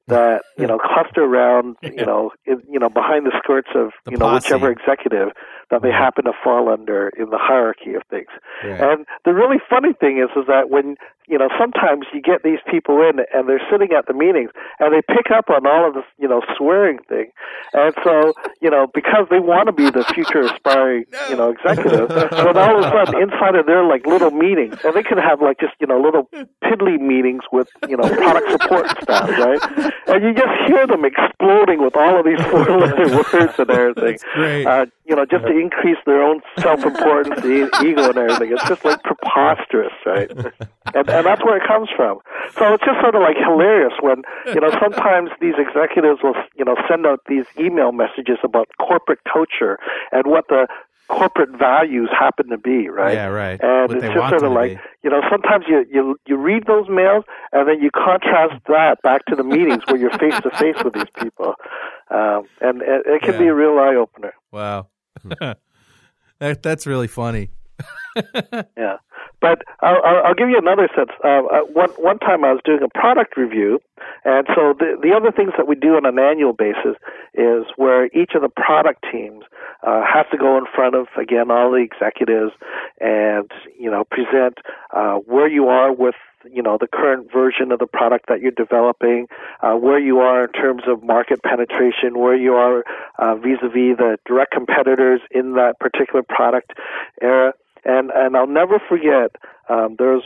[0.09, 4.13] that you know cluster around you know in, you know behind the skirts of the
[4.13, 4.47] you know posse.
[4.47, 5.29] whichever executive
[5.71, 8.29] that they happen to fall under in the hierarchy of things.
[8.65, 8.81] Right.
[8.81, 10.97] And the really funny thing is is that when
[11.29, 14.51] you know, sometimes you get these people in and they're sitting at the meetings
[14.81, 17.31] and they pick up on all of this, you know, swearing thing.
[17.73, 22.09] And so, you know, because they want to be the future aspiring, you know, executive,
[22.09, 25.41] but all of a sudden inside of their like little meetings, and they can have
[25.41, 26.29] like just, you know, little
[26.63, 29.92] piddly meetings with, you know, product support staff, right?
[30.07, 34.19] And you just hear them exploding with all of these four letter words and everything.
[34.67, 38.53] Uh, you know, just to increase their own self importance, the ego and everything.
[38.53, 40.31] It's just like preposterous, right?
[40.95, 42.19] And and that's where it comes from.
[42.59, 46.65] So it's just sort of like hilarious when you know sometimes these executives will you
[46.65, 49.79] know send out these email messages about corporate culture
[50.11, 50.67] and what the
[51.13, 53.15] corporate values happen to be, right?
[53.15, 53.61] Yeah, right.
[53.63, 54.81] And what it's they just want sort of like be.
[55.05, 59.27] you know sometimes you you you read those mails and then you contrast that back
[59.27, 61.55] to the meetings where you're face to face with these people,
[62.11, 64.33] um, and it, it can be a real eye opener.
[64.51, 64.89] Wow.
[66.39, 67.51] that that's really funny.
[68.77, 68.99] Yeah,
[69.43, 71.11] but I'll, I'll give you another sense.
[71.23, 71.43] Uh,
[71.75, 73.81] one one time I was doing a product review,
[74.25, 76.97] and so the the other things that we do on an annual basis
[77.35, 79.43] is where each of the product teams
[79.83, 82.53] uh, has to go in front of again all the executives
[83.01, 84.59] and you know present
[84.95, 86.15] uh, where you are with
[86.51, 89.27] you know the current version of the product that you're developing,
[89.63, 92.85] uh, where you are in terms of market penetration, where you are
[93.19, 96.73] uh, vis-a-vis the direct competitors in that particular product
[97.21, 97.53] era.
[97.85, 99.37] And and I'll never forget.
[99.69, 100.25] Um, there was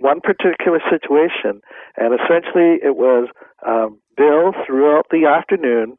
[0.00, 1.60] one particular situation,
[1.96, 3.28] and essentially it was
[3.66, 5.98] um, Bill throughout the afternoon,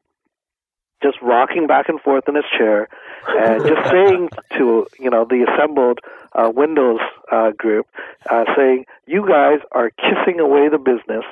[1.04, 2.90] just rocking back and forth in his chair,
[3.28, 6.00] and just saying to you know the assembled
[6.34, 7.00] uh, Windows
[7.32, 7.88] uh, group,
[8.30, 11.26] uh, saying, "You guys are kissing away the business."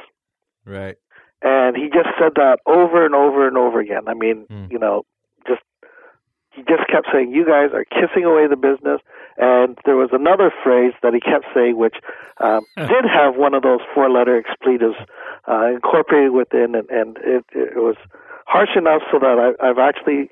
[0.65, 0.97] Right.
[1.41, 4.07] And he just said that over and over and over again.
[4.07, 4.65] I mean, Hmm.
[4.71, 5.05] you know,
[6.55, 9.01] he just kept saying, "You guys are kissing away the business."
[9.37, 11.95] And there was another phrase that he kept saying, which
[12.39, 14.95] um, did have one of those four-letter expletives
[15.47, 17.95] uh, incorporated within, and, and it, it was
[18.47, 20.29] harsh enough so that I, I've actually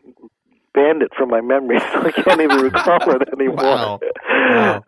[0.74, 3.56] banned it from my memory, so I can't even recall it anymore.
[3.58, 4.00] Wow.
[4.30, 4.84] Wow.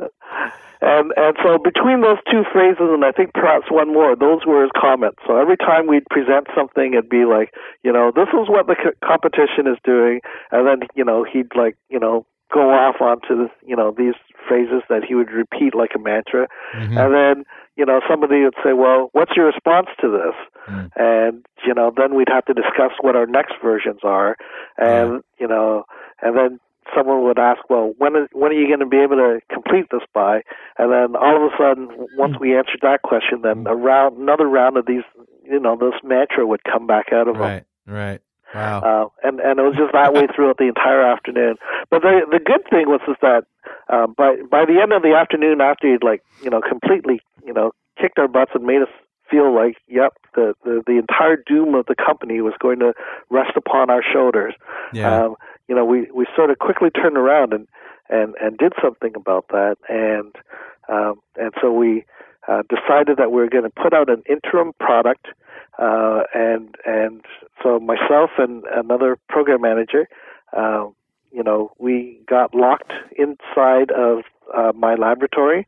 [0.86, 4.62] And and so between those two phrases, and I think perhaps one more, those were
[4.62, 5.18] his comments.
[5.26, 8.76] So every time we'd present something, it'd be like, you know, this is what the
[8.76, 10.22] co- competition is doing,
[10.52, 14.14] and then you know he'd like, you know, go off onto the you know these
[14.48, 16.98] phrases that he would repeat like a mantra, Mm-hmm.
[16.98, 17.44] and then
[17.76, 20.36] you know somebody would say, well, what's your response to this?
[20.70, 20.90] Mm.
[20.96, 24.38] And you know then we'd have to discuss what our next versions are,
[24.78, 25.86] and you know,
[26.22, 26.60] and then
[26.96, 29.88] someone would ask, well, when is, when are you going to be able to complete
[29.92, 30.42] this by?
[30.78, 34.48] And then all of a sudden, once we answered that question, then a round, another
[34.48, 35.04] round of these,
[35.44, 37.42] you know, this mantra would come back out of them.
[37.42, 37.64] Right.
[37.88, 38.22] Right.
[38.54, 38.80] Wow.
[38.80, 41.56] Uh, and and it was just that way throughout the entire afternoon.
[41.90, 43.44] But the the good thing was is that
[43.90, 47.52] um, by by the end of the afternoon, after he'd like you know completely you
[47.52, 48.90] know kicked our butts and made us
[49.30, 52.94] feel like yep the the, the entire doom of the company was going to
[53.30, 54.54] rest upon our shoulders.
[54.94, 55.24] Yeah.
[55.24, 55.36] Um,
[55.68, 57.68] you know we we sort of quickly turned around and
[58.10, 60.36] and and did something about that and
[60.88, 62.06] um, and so we
[62.48, 65.28] uh, decided that we were going to put out an interim product
[65.80, 67.26] uh, and and
[67.62, 70.08] so myself and another program manager,
[70.56, 70.86] uh,
[71.32, 74.24] you know, we got locked inside of
[74.56, 75.66] uh, my laboratory,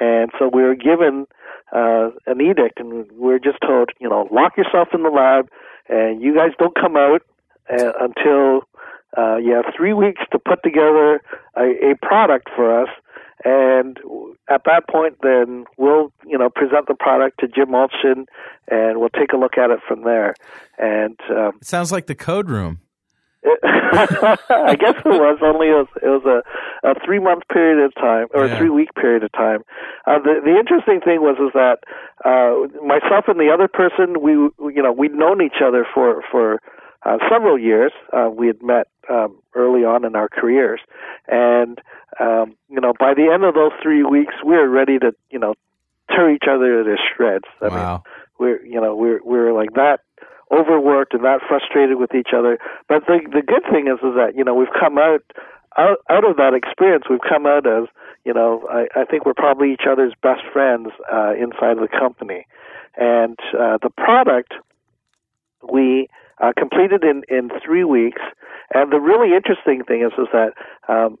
[0.00, 1.26] and so we were given
[1.74, 5.48] uh, an edict, and we were just told, you know, lock yourself in the lab,
[5.88, 7.22] and you guys don't come out
[7.70, 8.62] uh, until
[9.16, 11.20] uh, you have three weeks to put together
[11.56, 12.88] a, a product for us.
[13.44, 13.98] And
[14.50, 18.26] at that point, then we'll, you know, present the product to Jim Allchin,
[18.68, 20.34] and we'll take a look at it from there.
[20.76, 22.80] And um, it sounds like the code room.
[23.44, 27.94] I guess it was only it was, it was a, a three month period of
[27.94, 28.54] time or Yeah.
[28.54, 29.60] a three week period of time.
[30.06, 31.78] Uh, the the interesting thing was is that
[32.24, 36.60] uh, myself and the other person we you know we'd known each other for for
[37.04, 37.92] uh, several years.
[38.12, 40.80] Uh, we had met um, early on in our careers,
[41.28, 41.80] and
[42.20, 45.38] um, you know by the end of those three weeks we were ready to you
[45.38, 45.54] know
[46.10, 47.44] tear each other to shreds.
[47.60, 48.02] I mean, wow.
[48.38, 50.00] we're you know we're we're like that
[50.52, 52.58] overworked and not frustrated with each other.
[52.88, 55.22] But the the good thing is is that you know we've come out
[55.76, 57.04] out out of that experience.
[57.08, 57.84] We've come out as
[58.24, 61.88] you know I, I think we're probably each other's best friends uh, inside of the
[61.88, 62.46] company,
[62.96, 64.54] and uh, the product
[65.70, 66.08] we
[66.40, 68.22] uh, completed in in three weeks.
[68.74, 70.52] And the really interesting thing is, is that,
[70.92, 71.18] um,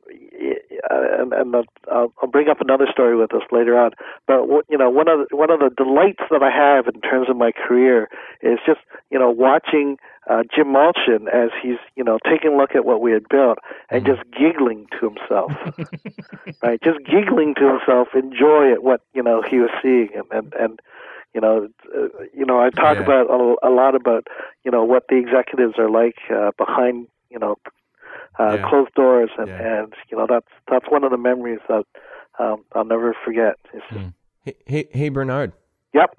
[0.90, 1.56] uh, and, and
[1.90, 3.92] I'll, I'll bring up another story with us later on.
[4.26, 7.30] But you know, one of the, one of the delights that I have in terms
[7.30, 8.08] of my career
[8.42, 9.96] is just you know watching
[10.28, 13.58] uh, Jim Allchin as he's you know taking a look at what we had built
[13.88, 15.52] and just giggling to himself,
[16.62, 16.80] right?
[16.82, 20.80] Just giggling to himself, enjoy at what you know he was seeing, and and, and
[21.34, 23.04] you know, uh, you know, I talk Yeah.
[23.04, 24.26] about a, a lot about
[24.64, 27.56] you know what the executives are like uh, behind you know
[28.38, 28.62] uh, Yeah.
[28.68, 29.80] closed doors, and Yeah.
[29.82, 31.84] and you know that's that's one of the memories that
[32.38, 33.56] um, I'll never forget.
[33.72, 34.12] Just,
[34.44, 35.52] Hey, hey, hey, Bernard.
[35.92, 36.16] Yep.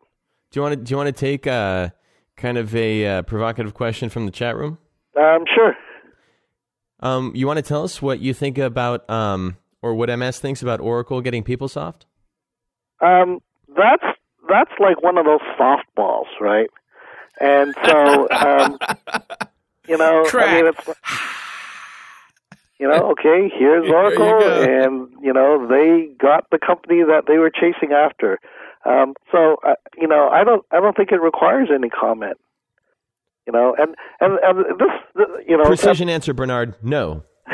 [0.52, 1.90] Do you want to do you want to take uh,
[2.36, 4.78] kind of a uh, provocative question from the chat room?
[5.18, 5.76] Um, sure.
[7.02, 10.62] Um, you want to tell us what you think about, um, or what MS thinks
[10.62, 12.02] about Oracle getting PeopleSoft?
[13.02, 13.40] Um,
[13.78, 14.04] that's
[14.50, 16.70] that's like one of those softballs, right?
[17.40, 18.78] And so, um,
[19.88, 21.00] you know, I mean, it's
[22.80, 27.26] you know, okay, here's There you Oracle, and you know, they got the company that
[27.28, 28.40] they were chasing after.
[28.86, 32.38] Um, so, uh, you know, I don't, I don't think it requires any comment.
[33.46, 34.92] You know, and and, and this,
[35.48, 36.76] you know, Precision answer, Bernard.
[36.84, 37.24] No.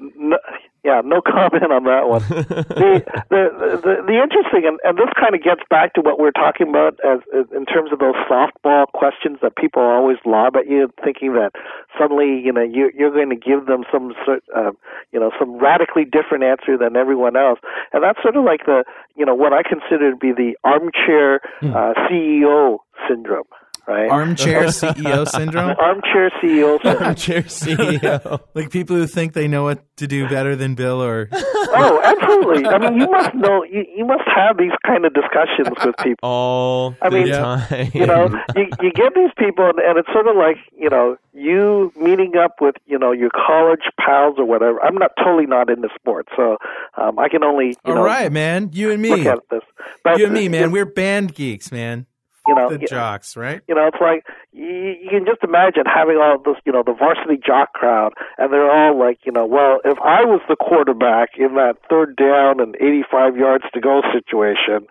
[0.00, 0.38] no,
[0.84, 2.22] yeah, no comment on that one.
[2.28, 3.42] the, the
[3.82, 6.98] the the interesting and, and this kind of gets back to what we're talking about
[7.04, 11.34] as, as in terms of those softball questions that people always lob at you, thinking
[11.34, 11.52] that
[11.98, 14.72] suddenly you know you you're going to give them some sort uh,
[15.12, 17.60] you know some radically different answer than everyone else,
[17.92, 21.40] and that's sort of like the you know what I consider to be the armchair
[21.62, 22.78] uh, CEO
[23.08, 23.46] syndrome,
[23.86, 24.10] right?
[24.10, 25.76] Armchair CEO syndrome?
[25.78, 27.02] armchair CEO syndrome.
[27.04, 28.40] Armchair CEO.
[28.54, 31.28] Like people who think they know what to do better than Bill or
[31.74, 32.66] Oh, absolutely.
[32.66, 33.64] I mean, you must know.
[33.64, 36.18] You, you must have these kind of discussions with people.
[36.28, 37.90] All I the mean, time.
[37.94, 41.16] You know, you you get these people, and, and it's sort of like you know
[41.32, 44.82] you meeting up with you know your college pals or whatever.
[44.82, 46.58] I'm not totally not into sports, so
[46.98, 48.68] um, I can only you All know right, man.
[48.74, 49.10] You and me.
[49.10, 49.62] look at this.
[50.04, 50.72] But You and me, man.
[50.72, 52.04] We're band geeks, man.
[52.46, 53.62] You know, The jocks, right?
[53.68, 56.94] you know, it's like you, you can just imagine having all this, you know, the
[56.94, 61.30] varsity jock crowd, and they're all like, you know, well, if I was the quarterback
[61.38, 64.86] in that third down and 85 yards to go situation,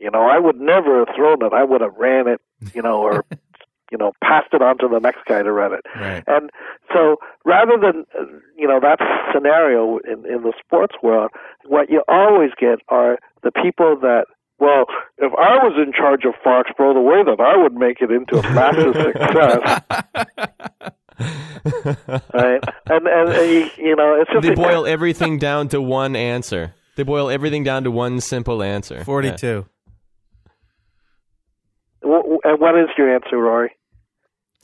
[0.00, 1.52] you know, I would never have thrown it.
[1.52, 2.40] I would have ran it,
[2.74, 3.24] you know, or
[3.90, 5.80] you know, passed it on to the next guy to run it.
[5.94, 6.24] Right.
[6.26, 6.50] And
[6.92, 8.04] so rather than,
[8.56, 8.98] you know, that
[9.32, 11.30] scenario in, in the sports world,
[11.66, 14.26] what you always get are the people that,
[14.58, 14.86] well,
[15.18, 18.38] if I was in charge of Foxborough, the way that I would make it into
[18.38, 19.82] a massive success,
[22.34, 22.60] right?
[22.86, 26.16] And, and, and you, you know, it's just they a- boil everything down to one
[26.16, 26.74] answer.
[26.96, 29.02] They boil everything down to one simple answer.
[29.04, 29.66] 42.
[32.02, 33.72] W- w- And what is your answer, Rory?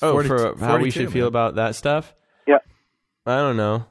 [0.03, 2.15] Oh, 42 for how we 42, should feel about that stuff?
[2.47, 2.59] Yeah.
[3.27, 3.87] I don't know.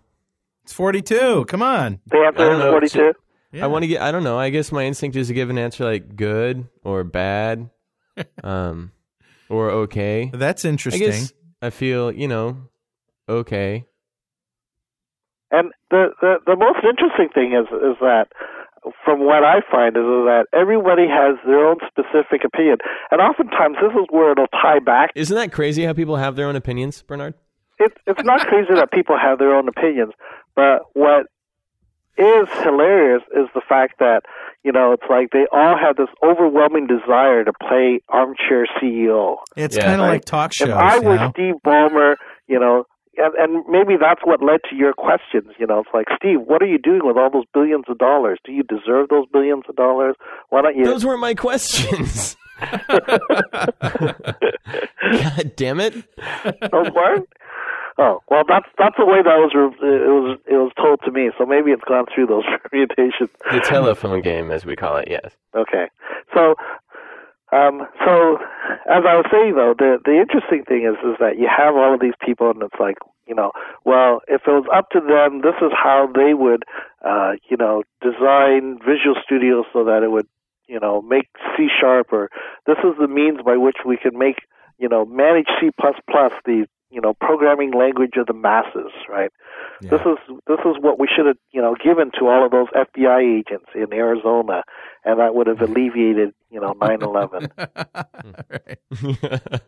[0.63, 1.45] It's 42.
[1.45, 1.99] Come on.
[2.07, 2.71] The I answer don't is know.
[2.71, 3.13] 42.
[3.51, 3.63] Yeah.
[3.63, 4.01] I want to get.
[4.01, 4.37] I don't know.
[4.37, 7.69] I guess my instinct is to give an answer like good or bad,
[8.43, 8.91] um,
[9.49, 10.29] or okay.
[10.33, 11.01] That's I interesting.
[11.01, 12.57] guess I feel you know
[13.27, 13.85] okay.
[15.51, 18.27] And the, the the most interesting thing is is that
[19.03, 22.77] from what I find is that everybody has their own specific opinion,
[23.11, 25.09] and oftentimes this is where it'll tie back.
[25.15, 27.33] Isn't that crazy how people have their own opinions, Bernard?
[27.79, 30.13] It, it's not crazy that people have their own opinions,
[30.55, 31.27] but what
[32.19, 34.21] is hilarious is the fact that
[34.63, 39.37] you know it's like they all have this overwhelming desire to play armchair CEO.
[39.55, 39.83] it's Yeah.
[39.85, 40.13] kind of Right.
[40.13, 40.67] like talk shows.
[40.69, 41.29] if I you were know?
[41.33, 42.15] Steve Ballmer,
[42.47, 42.83] you know,
[43.17, 45.51] and, and maybe that's what led to your questions.
[45.57, 48.39] You know, it's like, Steve, what are you doing with all those billions of dollars?
[48.45, 50.15] Do you deserve those billions of dollars?
[50.49, 50.85] Why don't you?
[50.85, 52.35] Those weren't my questions.
[55.11, 55.93] God damn it!
[56.71, 57.29] those weren't.
[57.99, 61.31] Oh well, that's that's the way that was it was it was told to me.
[61.37, 63.29] So maybe it's gone through those permutations.
[63.51, 65.09] The telephone game, as we call it.
[65.11, 65.35] Yes.
[65.53, 65.91] Okay.
[66.33, 66.55] So,
[67.51, 68.39] um, so
[68.87, 71.93] as I was saying though, the the interesting thing is is that you have all
[71.93, 72.95] of these people, and it's like
[73.27, 73.51] you know,
[73.83, 76.63] well, if it was up to them, this is how they would,
[77.05, 80.27] uh, you know, design Visual Studio so that it would,
[80.67, 82.29] you know, make C sharp, or
[82.65, 84.37] this is the means by which we can make,
[84.79, 89.31] you know, manage C plus plus the you know programming language of the masses, right?
[89.81, 89.91] Yeah.
[89.91, 90.17] This is
[90.47, 93.67] this is what we should have you know given to all of those FBI agents
[93.75, 94.63] in Arizona,
[95.05, 97.47] and that would have alleviated you know nine eleven.
[97.57, 99.61] right.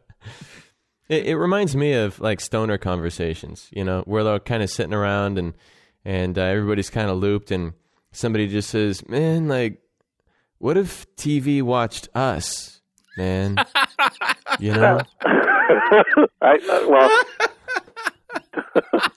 [1.12, 4.94] It, it reminds me of like stoner conversations, you know, where they're kind of sitting
[4.94, 5.54] around and
[6.06, 7.74] and uh, everybody's kind of looped, and
[8.14, 9.82] somebody just says, "Man, like,
[10.58, 12.80] what if TV watched us,
[13.18, 13.58] man?
[14.60, 15.02] you know."
[16.42, 17.10] I, uh, well,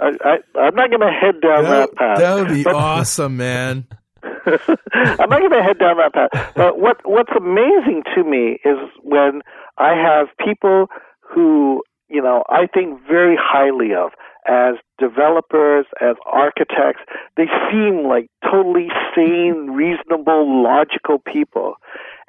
[0.00, 2.18] I, I I'm not going to head down that, That, path.
[2.18, 3.86] that would be But- awesome, man.
[4.22, 6.52] I'm not going to head down that path.
[6.56, 9.42] But what what's amazing to me is when
[9.76, 10.86] I have people
[11.20, 14.10] who you know I think very highly of
[14.48, 17.02] as developers, as architects.
[17.36, 21.74] They seem like totally sane, reasonable, logical people.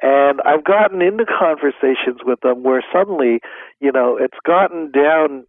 [0.01, 3.41] And I've gotten into conversations with them where suddenly,
[3.79, 5.45] you know, it's gotten down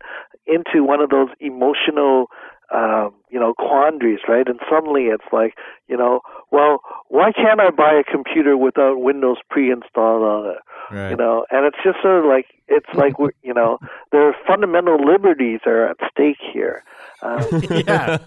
[0.47, 2.27] into one of those emotional
[2.73, 4.47] um, you know, quandaries, right?
[4.47, 5.55] And suddenly it's like,
[5.89, 6.21] you know,
[6.53, 10.95] well, why can't I buy a computer without Windows pre-installed on it?
[10.95, 11.11] Right.
[11.11, 13.79] You know, and it's just sort of like it's like we're, you know,
[14.13, 16.85] their fundamental liberties are at stake here.
[17.23, 18.19] Um, yeah.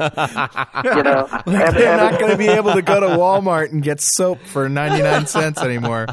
[0.95, 3.71] you know, Like and, they're and not going to be able to go to Walmart
[3.71, 6.07] and get soap for 99 cents anymore.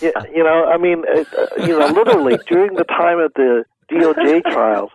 [0.00, 3.64] Yeah, you know, I mean, it, uh, you know, literally during the time of the
[3.90, 4.90] DOJ trials,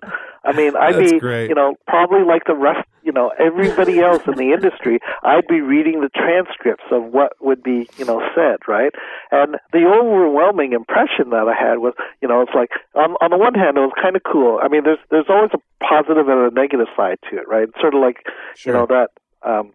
[0.45, 1.49] I mean, I'd be, great.
[1.49, 5.61] you know, probably like the rest, you know, everybody else in the industry, I'd be
[5.61, 8.93] reading the transcripts of what would be, you know, said, right?
[9.31, 13.37] And the overwhelming impression that I had was, you know, it's like on on the
[13.37, 14.59] one hand, it was kind of cool.
[14.61, 17.67] I mean, there's there's always a positive and a negative side to it, right?
[17.67, 18.17] It's sort of like,
[18.65, 19.09] you know, that.
[19.41, 19.73] um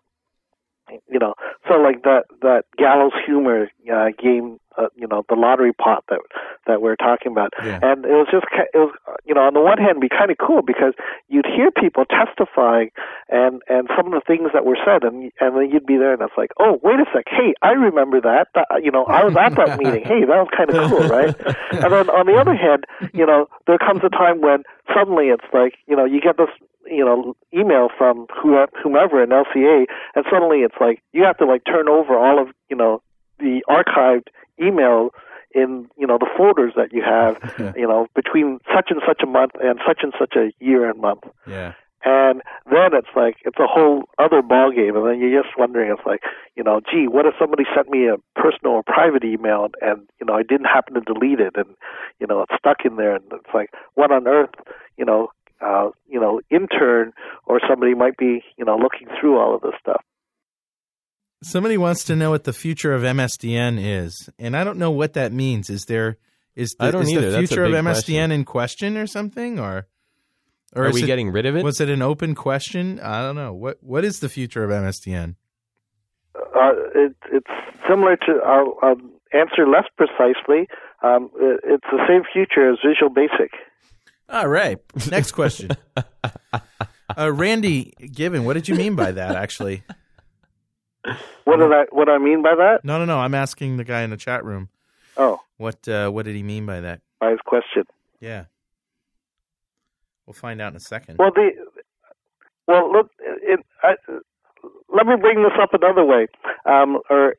[1.09, 1.35] you know,
[1.69, 6.21] so like that that gallows humor uh, game, uh, you know, the lottery pot that
[6.67, 7.79] that we're talking about, Yeah.
[7.83, 8.93] and it was just it was
[9.25, 10.95] you know on the one hand be kind of cool because
[11.29, 12.91] you'd hear people testifying
[13.29, 16.13] and and some of the things that were said and and then you'd be there
[16.13, 17.25] and it's like oh wait a sec.
[17.29, 20.05] Hey I remember that, that you know I was at that meeting.
[20.05, 21.35] Hey that was kind of cool right?
[21.83, 24.63] And then on the other hand you know there comes a time when
[24.95, 26.49] suddenly it's like you know you get this
[26.87, 31.47] you know email from who- whomever in LCA and suddenly it's like you have to
[31.47, 33.03] like turn over all of you know
[33.39, 34.29] the archived
[34.61, 35.11] email
[35.53, 37.37] in you know the folders that you have
[37.77, 41.01] you know between such and such a month and such and such a year and
[41.01, 41.25] month.
[41.47, 41.75] Yeah.
[42.05, 42.41] and
[42.71, 46.07] then it's like it's a whole other ball game and then you're just wondering it's
[46.07, 46.21] like
[46.57, 50.09] you know gee what if somebody sent me a personal or private email and, and
[50.21, 51.75] you know i didn't happen to delete it and
[52.21, 53.15] you know it's stuck in there.
[53.17, 54.55] And it's like what on earth
[54.97, 55.29] you know
[55.61, 57.13] uh you know intern
[57.47, 60.03] or somebody might be you know looking through all of this stuff
[61.43, 65.15] Somebody wants to know what the future of MSDN is, and I don't know what
[65.15, 65.71] that means.
[65.71, 66.19] Is there
[66.55, 67.31] is the, I don't is either.
[67.31, 68.31] the future of MSDN question.
[68.33, 69.87] in question or something, or
[70.75, 71.65] or Are we it- getting rid of it?
[71.65, 73.01] Was it an open question?
[73.01, 73.55] I don't know.
[73.55, 75.37] What what is the future of MSDN?
[76.37, 77.51] uh, it, it's
[77.89, 78.97] similar to I'll, I'll
[79.33, 80.69] answer less precisely
[81.03, 83.53] um, it, it's the same future as visual basic
[84.29, 84.79] All right.
[85.11, 85.71] Next question.
[87.17, 89.35] uh, Randy Given, what did you mean by that?
[89.35, 89.83] Actually,
[91.45, 93.19] what did i what i mean by that no, no, no.
[93.19, 94.69] I'm asking the guy in the chat room.
[95.17, 97.01] oh What uh, what did he mean by that?
[97.21, 97.85] by his question
[98.21, 98.45] Yeah,
[100.27, 101.19] we'll find out in a second.
[101.19, 101.51] Well, the
[102.67, 103.95] well, look, it, I,
[104.95, 106.29] let me bring this up another way,
[106.67, 107.35] um, or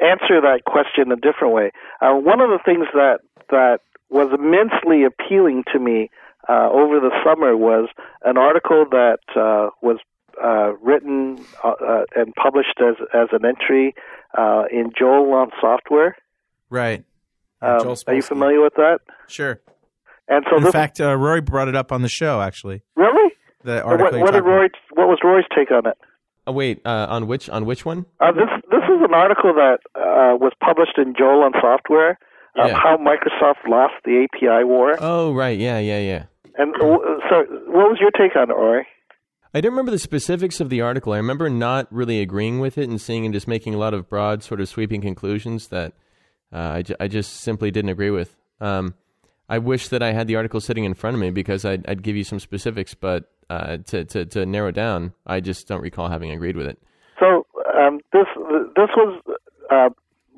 [0.00, 1.72] answer that question a different way.
[2.00, 3.18] Uh, one of the things that
[3.50, 6.10] that was immensely appealing to me
[6.48, 7.88] uh, over the summer was
[8.24, 9.98] an article that uh, was
[10.42, 13.94] uh, written uh, uh, and published as as an entry
[14.36, 16.16] uh, in Joel on Software.
[16.70, 17.04] right.
[17.60, 19.00] Um, Joel are you familiar with that?
[19.26, 19.60] Sure.
[20.28, 22.40] And so in this fact, uh, Rory brought it up on the show.
[22.40, 23.32] Actually, really,
[23.64, 24.18] the what, article.
[24.18, 24.70] you what did talked about.
[24.96, 25.96] What was Rory's take on it?
[26.46, 28.06] Oh, wait, uh, on which on which one?
[28.20, 32.18] Uh, this this is an article that uh, was published in Joel on Software.
[32.56, 32.74] Yeah.
[32.74, 36.24] How Microsoft lost the API war, Oh, right, yeah, yeah, yeah.
[36.56, 36.98] and uh,
[37.30, 38.84] so what was your take on it, Rory?
[39.54, 41.12] I don't remember the specifics of the article.
[41.12, 44.08] I remember not really agreeing with it and seeing and just making a lot of
[44.08, 45.94] broad, sort of sweeping conclusions that
[46.52, 48.36] uh, I, I just simply didn't agree with.
[48.60, 48.94] Um,
[49.48, 52.02] I wish that I had the article sitting in front of me because I'd, I'd
[52.02, 56.08] give you some specifics, but uh, to, to, to narrow down, I just don't recall
[56.08, 56.78] having agreed with it.
[57.18, 58.26] So um, this
[58.76, 59.22] this was
[59.70, 59.88] uh,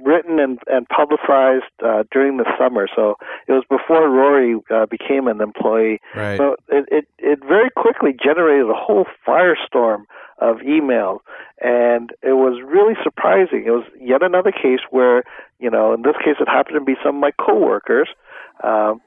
[0.04, 2.88] written and, and publicized uh, during the summer.
[2.94, 6.00] So it was before Rory uh, became an employee.
[6.14, 6.38] Right.
[6.38, 10.04] So it, it it very quickly generated a whole firestorm
[10.38, 11.18] of emails,
[11.60, 13.64] and it was really surprising.
[13.66, 15.22] It was yet another case where
[15.60, 18.08] you know, in this case, it happened to be some of my coworkers.
[18.64, 19.00] Um,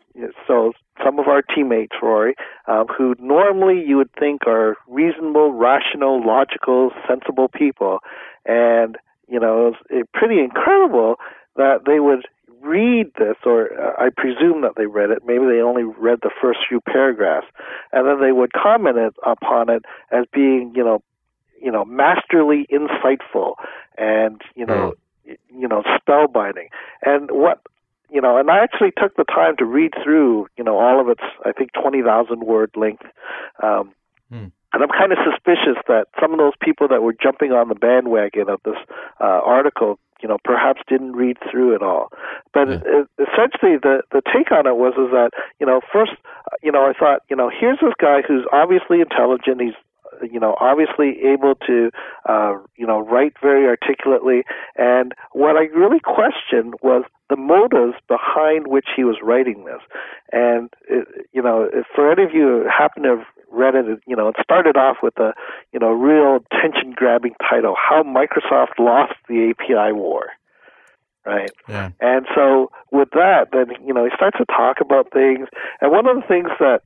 [0.48, 0.74] so
[1.04, 2.36] some of our teammates, Rory,
[2.68, 8.00] um, who normally you would think are reasonable, rational, logical, sensible people,
[8.46, 8.98] and
[9.34, 11.16] you know, it was uh, pretty incredible
[11.56, 12.24] that they would
[12.62, 15.24] read this, or uh, I presume that they read it.
[15.26, 17.48] Maybe they only read the first few paragraphs,
[17.92, 21.02] and then they would comment it, upon it as being, you know,
[21.60, 23.56] you know, masterly insightful,
[23.98, 24.94] and you know,
[25.28, 26.70] y- you know, spellbinding.
[27.02, 27.60] And what
[28.12, 31.10] you know, and I actually took the time to read through, you know, all of
[31.10, 33.06] its, I think, twenty thousand word length.
[33.64, 33.94] Um,
[34.30, 34.48] Hmm.
[34.74, 37.76] And I'm kind of suspicious that some of those people that were jumping on the
[37.76, 38.78] bandwagon of this
[39.22, 42.10] uh, article, you know, perhaps didn't read through it all.
[42.54, 42.80] But Yeah.
[42.86, 46.14] it, essentially, the the take on it was is that you know, first,
[46.64, 49.62] you know, I thought, you know, here's this guy who's obviously intelligent.
[49.62, 49.76] He's
[50.22, 51.92] you know, obviously able to,
[52.30, 54.44] uh, you know, write very articulately.
[54.78, 57.04] And what I really questioned was
[57.34, 59.82] the motives behind which he was writing this.
[60.32, 63.86] And, it, you know, if for any of you who happen to have read it,
[64.06, 65.34] you know, it started off with a,
[65.72, 70.30] you know, real attention grabbing title, How Microsoft Lost the API War.
[71.26, 71.52] Right.
[71.70, 71.90] Yeah.
[72.02, 75.48] And so with that, then you know he starts to talk about things,
[75.80, 76.82] and one of the things that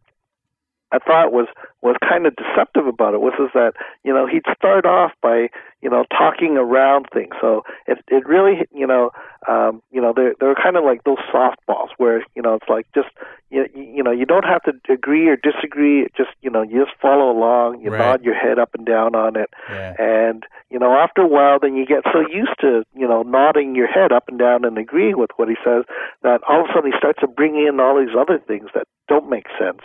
[0.91, 1.47] I thought was
[1.81, 3.73] was kind of deceptive about it was is that
[4.03, 5.49] you know he'd start off by
[5.81, 7.33] you know talking around things.
[7.41, 9.11] So it it really you know
[9.47, 12.87] um, you know they're they're kind of like those softballs where you know it's like
[12.95, 13.09] just
[13.49, 16.07] you you know you don't have to agree or disagree.
[16.15, 17.81] Just you know you just follow along.
[17.81, 17.99] You Right.
[17.99, 19.93] nod your head up and down on it, Yeah.
[19.99, 23.75] and you know after a while then you get so used to you know nodding
[23.75, 25.83] your head up and down and agreeing with what he says
[26.23, 28.87] that all of a sudden he starts to bring in all these other things that
[29.07, 29.81] don't make sense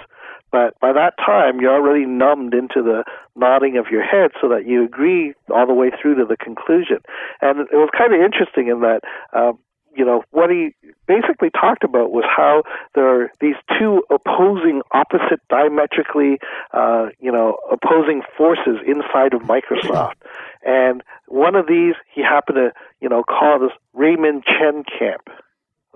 [0.52, 3.02] but by that time you're already numbed into the
[3.34, 6.98] nodding of your head so that you agree all the way through to the conclusion.
[7.40, 9.00] And it was kind of interesting in that
[9.32, 9.58] um,
[9.94, 10.74] you know what he
[11.06, 12.62] basically talked about was how
[12.94, 16.38] there are these two opposing opposite diametrically
[16.72, 20.14] uh, you know opposing forces inside of Microsoft.
[20.64, 25.28] And one of these he happened to you know call this Raymond Chen camp.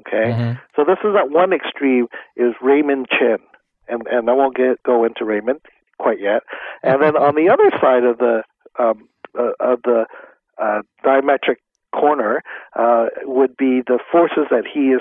[0.01, 0.33] Okay?
[0.33, 0.61] Mhm.
[0.75, 3.39] so this is at one extreme is Raymond Chen
[3.89, 5.61] and and I won't get go into Raymond
[5.99, 6.43] quite yet
[6.83, 8.43] and then on the other side of the
[8.79, 9.09] um,
[9.39, 10.07] uh, of the
[10.59, 11.57] uh, diametric
[11.95, 12.43] corner
[12.75, 15.01] uh, would be the forces that he is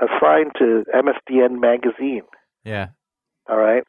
[0.00, 2.22] assigned to MSDN magazine.
[2.64, 2.88] Yeah.
[3.48, 3.84] All right.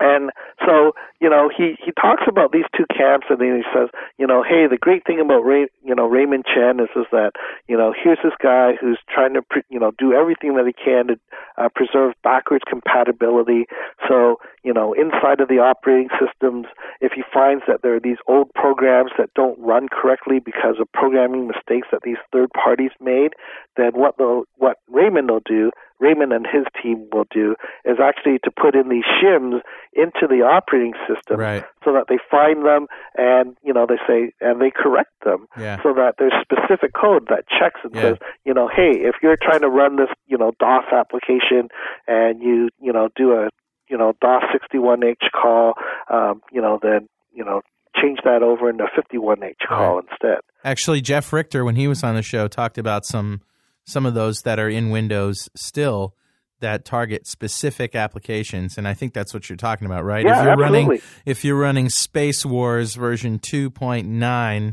[0.00, 0.30] And
[0.66, 3.88] So you know, he he talks about these two camps, and then he says,
[4.18, 7.32] you know, hey, the great thing about Ray, you know Raymond Chen is is that
[7.66, 10.72] you know here's this guy who's trying to pre- you know do everything that he
[10.72, 11.20] can to
[11.56, 13.66] uh, preserve backwards compatibility.
[14.06, 16.66] So you know, inside of the operating systems,
[17.00, 20.90] if he finds that there are these old programs that don't run correctly because of
[20.92, 23.32] programming mistakes that these third parties made,
[23.76, 25.70] then what the what Raymond will do
[26.00, 27.54] Raymond and his team will do
[27.84, 29.60] is actually to put in these shims
[29.92, 31.64] into the operating system Right.
[31.84, 35.82] so that they find them and you know they say and they correct them Yeah.
[35.82, 38.02] so that there's specific code that checks and Yeah.
[38.02, 41.68] says you know hey if you're trying to run this you know DOS application
[42.06, 43.48] and you you know do a
[43.88, 45.74] you know DOS 61H call
[46.10, 47.62] um, you know then you know
[48.00, 50.04] change that over into 51H call Right.
[50.10, 53.40] instead Actually, Jeff Richter, when he was on the show, talked about some
[53.88, 56.14] some of those that are in Windows still
[56.60, 60.24] that target specific applications, and I think that's what you're talking about, right?
[60.24, 61.08] Yeah, if you're running absolutely.
[61.24, 64.72] if you're running Space Wars version 2.9,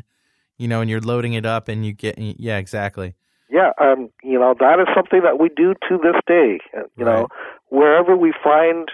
[0.57, 3.13] you know, and you're loading it up, and you get yeah, exactly.
[3.49, 6.59] Yeah, um, you know that is something that we do to this day.
[6.97, 7.27] You know,
[7.69, 8.89] wherever we find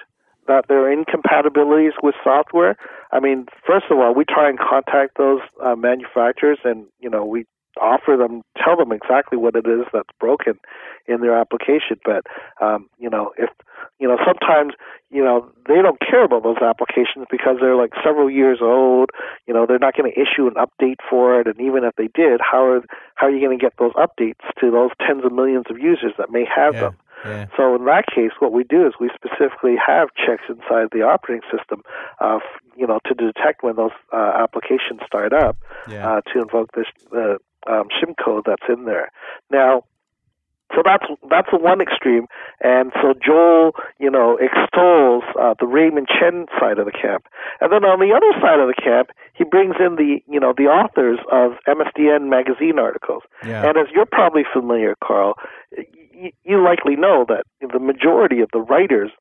[0.48, 2.76] that there are incompatibilities with software,
[3.12, 7.26] I mean, first of all, we try and contact those uh, manufacturers, and you know,
[7.26, 7.46] we
[7.80, 10.60] offer them, tell them exactly what it is that's broken
[11.08, 12.00] in their application.
[12.04, 12.26] But
[12.60, 13.50] um, you know, if
[14.00, 14.74] you know, sometimes
[15.10, 19.10] you know they don't care about those applications because they're like several years old.
[19.48, 22.10] You know, they're not going to issue an update for it, and even if they
[22.14, 22.82] did, how are
[23.16, 26.14] how are you going to get those updates to those tens of millions of users
[26.18, 26.98] that may have Yeah, them?
[27.26, 31.04] yeah, So in that case, what we do is we specifically have checks inside the
[31.04, 31.84] operating system,
[32.20, 32.40] uh,
[32.76, 35.58] you know, to detect when those uh, applications start up,
[35.88, 36.08] yeah.
[36.18, 37.36] uh, to invoke this uh,
[37.68, 39.12] um, shim code that's in there.
[39.52, 39.84] Now,
[40.76, 42.28] so that's that's the one extreme,
[42.62, 47.26] and so Joel, you know, extols uh, the Raymond Chen side of the camp,
[47.60, 50.54] and then on the other side of the camp, he brings in the you know
[50.56, 53.24] the authors of MSDN magazine articles.
[53.46, 53.68] Yeah.
[53.68, 55.34] And as you're probably familiar, Carl,
[55.76, 59.12] y- you likely know that the majority of the writers,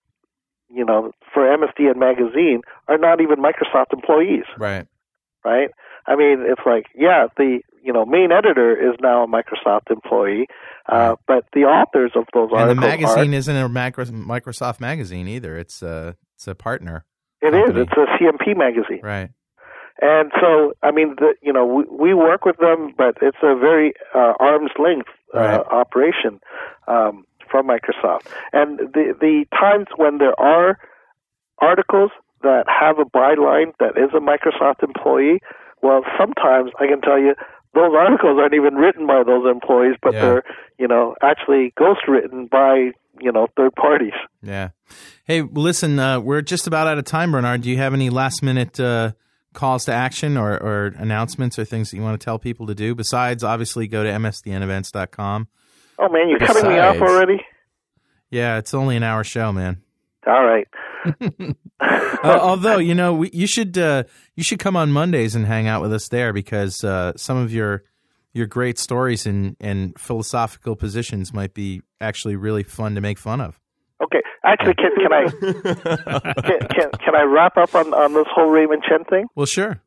[0.69, 4.87] you know, for MSDN magazine are not even Microsoft employees, right.
[5.45, 5.71] right?
[6.07, 10.47] I mean, it's like, yeah, the you know main editor is now a Microsoft employee,
[10.89, 12.71] uh, but the authors of those articles.
[12.71, 13.39] And the magazine are.
[13.39, 15.57] isn't a Microsoft magazine either.
[15.57, 17.05] It's a it's a partner.
[17.43, 17.67] It is.
[17.67, 17.83] company.
[17.83, 19.01] It's a CMP magazine.
[19.03, 19.31] Right.
[20.03, 23.55] And so, I mean, the, you know, we, we work with them, but it's a
[23.55, 25.61] very uh, arm's length uh, Right.
[25.71, 26.41] operation
[26.89, 28.27] um, from Microsoft.
[28.53, 30.79] And the the times when there are
[31.61, 32.11] articles
[32.43, 35.41] that have a byline that is a Microsoft employee,
[35.83, 37.35] well, sometimes I can tell you
[37.75, 40.21] those articles aren't even written by those employees, but Yeah.
[40.21, 40.43] they're
[40.79, 44.15] you know actually ghostwritten by you know third parties.
[44.43, 44.71] Yeah.
[45.25, 47.63] Hey, listen, uh, we're just about out of time, Bernard.
[47.63, 49.13] Do you have any last minute uh,
[49.53, 52.75] calls to action or, or announcements or things that you want to tell people to
[52.75, 52.95] do?
[52.95, 55.49] Besides, obviously, go to msdnevents.com.
[55.99, 57.45] Oh man, you're cutting me off already.
[58.31, 59.83] Yeah, it's only an hour show, man.
[60.27, 60.67] All right.
[62.23, 64.03] Uh, although you know, we, you should uh,
[64.37, 67.51] you should come on Mondays and hang out with us there because uh, some of
[67.51, 67.85] your
[68.35, 73.41] your great stories and, and philosophical positions might be actually really fun to make fun
[73.41, 73.59] of.
[74.03, 74.21] Okay.
[74.45, 75.25] Actually, can can I
[76.43, 79.27] can, can can I wrap up on on this whole Raymond Chen thing?
[79.35, 79.83] Well, sure.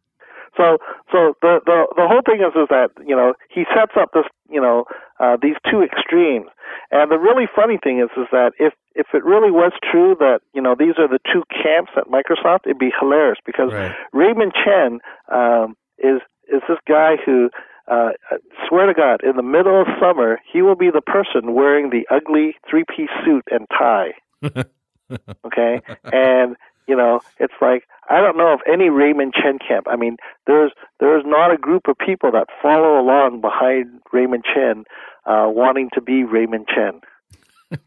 [0.57, 0.77] So
[1.11, 4.25] so the the the whole thing is is that you know he sets up this
[4.49, 4.85] you know
[5.19, 6.47] uh, these two extremes,
[6.91, 10.41] and the really funny thing is is that if if it really was true that
[10.53, 13.95] you know these are the two camps at Microsoft, it'd be hilarious because Right.
[14.13, 14.99] Raymond Chen
[15.31, 17.49] um, is is this guy who.
[17.85, 18.37] Uh, I
[18.69, 22.07] swear to God, in the middle of summer, he will be the person wearing the
[22.09, 24.13] ugly three-piece suit and tie.
[25.45, 26.55] okay, and
[26.87, 29.87] you know, it's like I don't know of any Raymond Chen camp.
[29.89, 34.85] I mean, there's there's not a group of people that follow along behind Raymond Chen,
[35.25, 37.01] uh, wanting to be Raymond Chen.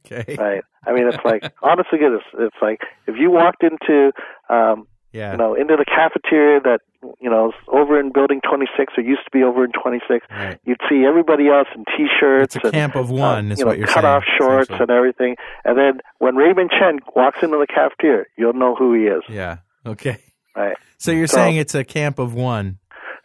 [0.05, 0.35] Okay.
[0.37, 0.65] Right?
[0.85, 4.11] I mean, it's like honestly, goodness, it's like if you walked into
[4.49, 5.33] um, Yeah.
[5.33, 6.81] you know, into the cafeteria that
[7.21, 10.27] you know is over in Building 26 or used to be over in 26.
[10.31, 10.59] Right.
[10.65, 12.57] You'd see everybody else in T-shirts.
[12.57, 14.71] It's a and, camp of uh, one, is you know, what you're cut off shorts
[14.71, 15.37] and everything.
[15.65, 19.23] And then when Raymond Chen walks into the cafeteria, you'll know who he is.
[19.29, 19.59] Yeah.
[19.87, 20.19] Okay.
[20.55, 20.77] Right.
[20.99, 22.79] So you're So- saying it's a camp of one.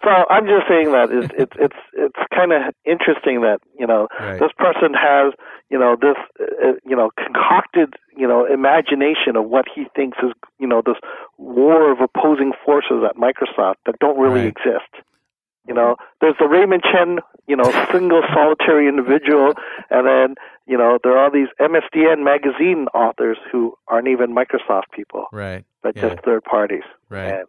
[0.04, 4.08] So I'm just saying that it's it's it's it's kind of interesting that you know
[4.20, 4.40] Right.
[4.40, 5.34] this person has
[5.70, 10.32] you know this uh, you know concocted you know imagination of what he thinks is
[10.60, 10.98] you know this
[11.38, 14.56] war of opposing forces at Microsoft that don't really Right.
[14.58, 15.04] exist.
[15.68, 19.54] You know, there's the Raymond Chen, you know, single solitary individual,
[19.92, 24.90] and then you know there are all these MSDN magazine authors who aren't even Microsoft
[24.92, 25.64] people, Right.
[25.84, 26.10] but Yeah.
[26.10, 26.84] just third parties.
[27.10, 27.28] Right.
[27.36, 27.48] And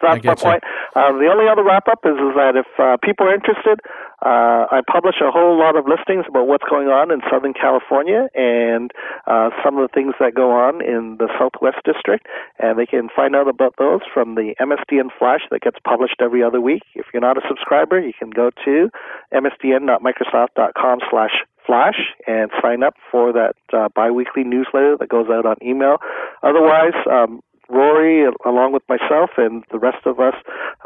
[0.00, 0.64] that's my point.
[0.94, 3.80] Um, the only other wrap up is, is that if uh, people are interested,
[4.22, 8.28] uh, I publish a whole lot of listings about what's going on in Southern California
[8.34, 8.90] and
[9.26, 12.26] uh, some of the things that go on in the Southwest District,
[12.58, 16.42] and they can find out about those from the MSDN Flash that gets published every
[16.42, 16.82] other week.
[16.94, 18.90] If you're not a subscriber, you can go to
[19.32, 25.56] msdn.microsoft.com slash flash and sign up for that uh, biweekly newsletter that goes out on
[25.62, 25.96] email.
[26.42, 27.40] Otherwise, um,
[27.70, 30.34] Rory, along with myself and the rest of us,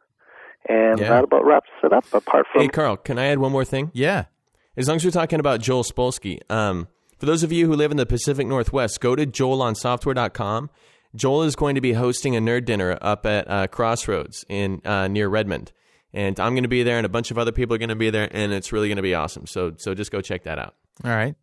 [0.68, 1.08] And Yeah.
[1.08, 3.90] that about wraps it up, apart from Hey, Carl, can I add one more thing?
[3.94, 4.24] Yeah.
[4.76, 6.86] As long as we're talking about Joel Spolsky, um,
[7.18, 10.70] for those of you who live in the Pacific Northwest, go to joelonsoftware.com.
[11.14, 15.08] Joel is going to be hosting a nerd dinner up at uh, Crossroads in uh,
[15.08, 15.72] near Redmond,
[16.12, 17.96] and I'm going to be there, and a bunch of other people are going to
[17.96, 19.46] be there, and it's really going to be awesome.
[19.46, 20.74] So, so just go check that out.
[21.04, 21.34] All right.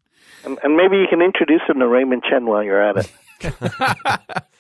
[0.44, 3.10] And, and maybe you can introduce him to Raymond Chen while you're at
[3.42, 4.44] it.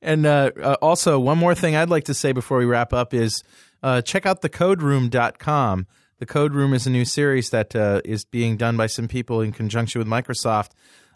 [0.00, 3.12] And uh, uh, also, one more thing I'd like to say before we wrap up
[3.12, 3.42] is
[3.82, 5.86] uh, check out thecoderoom.com.
[6.18, 9.40] The Code Room is a new series that uh, is being done by some people
[9.40, 10.70] in conjunction with Microsoft,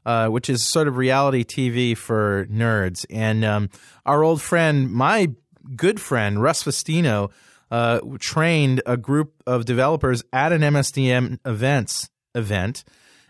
[0.05, 3.05] uh, which is sort of reality TV for nerds.
[3.11, 3.70] And um,
[4.05, 5.31] our old friend, my
[5.77, 7.31] good friend, Russ Fustino,
[7.70, 12.85] uh, trained a group of developers at an MSDN events event,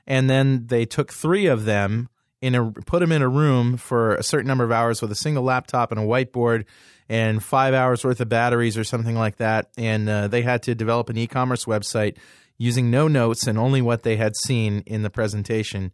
[0.07, 2.09] and then they took three of them
[2.41, 5.15] in a put them in a room for a certain number of hours with a
[5.15, 6.65] single laptop and a whiteboard
[7.09, 9.69] and five hours worth of batteries or something like that.
[9.79, 12.17] And uh, they had to develop an e-commerce website
[12.59, 15.93] using no notes and only what they had seen in the presentation.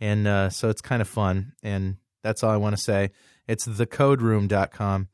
[0.00, 1.52] And uh, so it's kind of fun.
[1.62, 3.10] And that's all I want to say.
[3.46, 5.08] It's thecoderoom.com.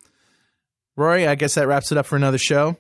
[0.97, 2.77] Rory, I guess that wraps it up for another show.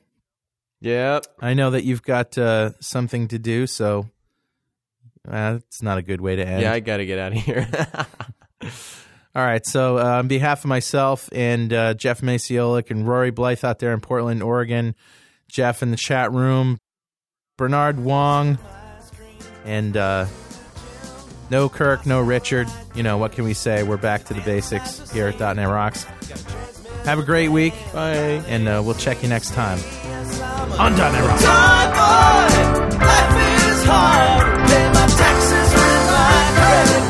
[0.81, 1.27] Yep.
[1.41, 4.09] I know that you've got uh, something to do, so
[5.29, 6.63] uh, it's not a good way to end.
[6.63, 7.69] Yeah, I got to get out of here.
[9.35, 9.65] All right.
[9.65, 13.93] So, uh, on behalf of myself and uh, Jeff Maciolik and Rory Blyth out there
[13.93, 14.95] in Portland, Oregon,
[15.49, 16.79] Jeff in the chat room,
[17.57, 18.59] Bernard Wong,
[19.65, 20.27] and uh,
[21.51, 22.69] no Kirk, no Richard.
[22.95, 23.83] You know, what can we say?
[23.83, 26.05] We're back to the basics here at .NET Rocks.
[27.05, 27.75] Have a great week.
[27.93, 28.43] Bye.
[28.47, 29.79] And uh, we'll check you next time
[30.79, 31.43] on .NET Rocks.
[31.43, 34.69] Time, boy, life is hard.
[34.69, 37.10] Pay my taxes with my credit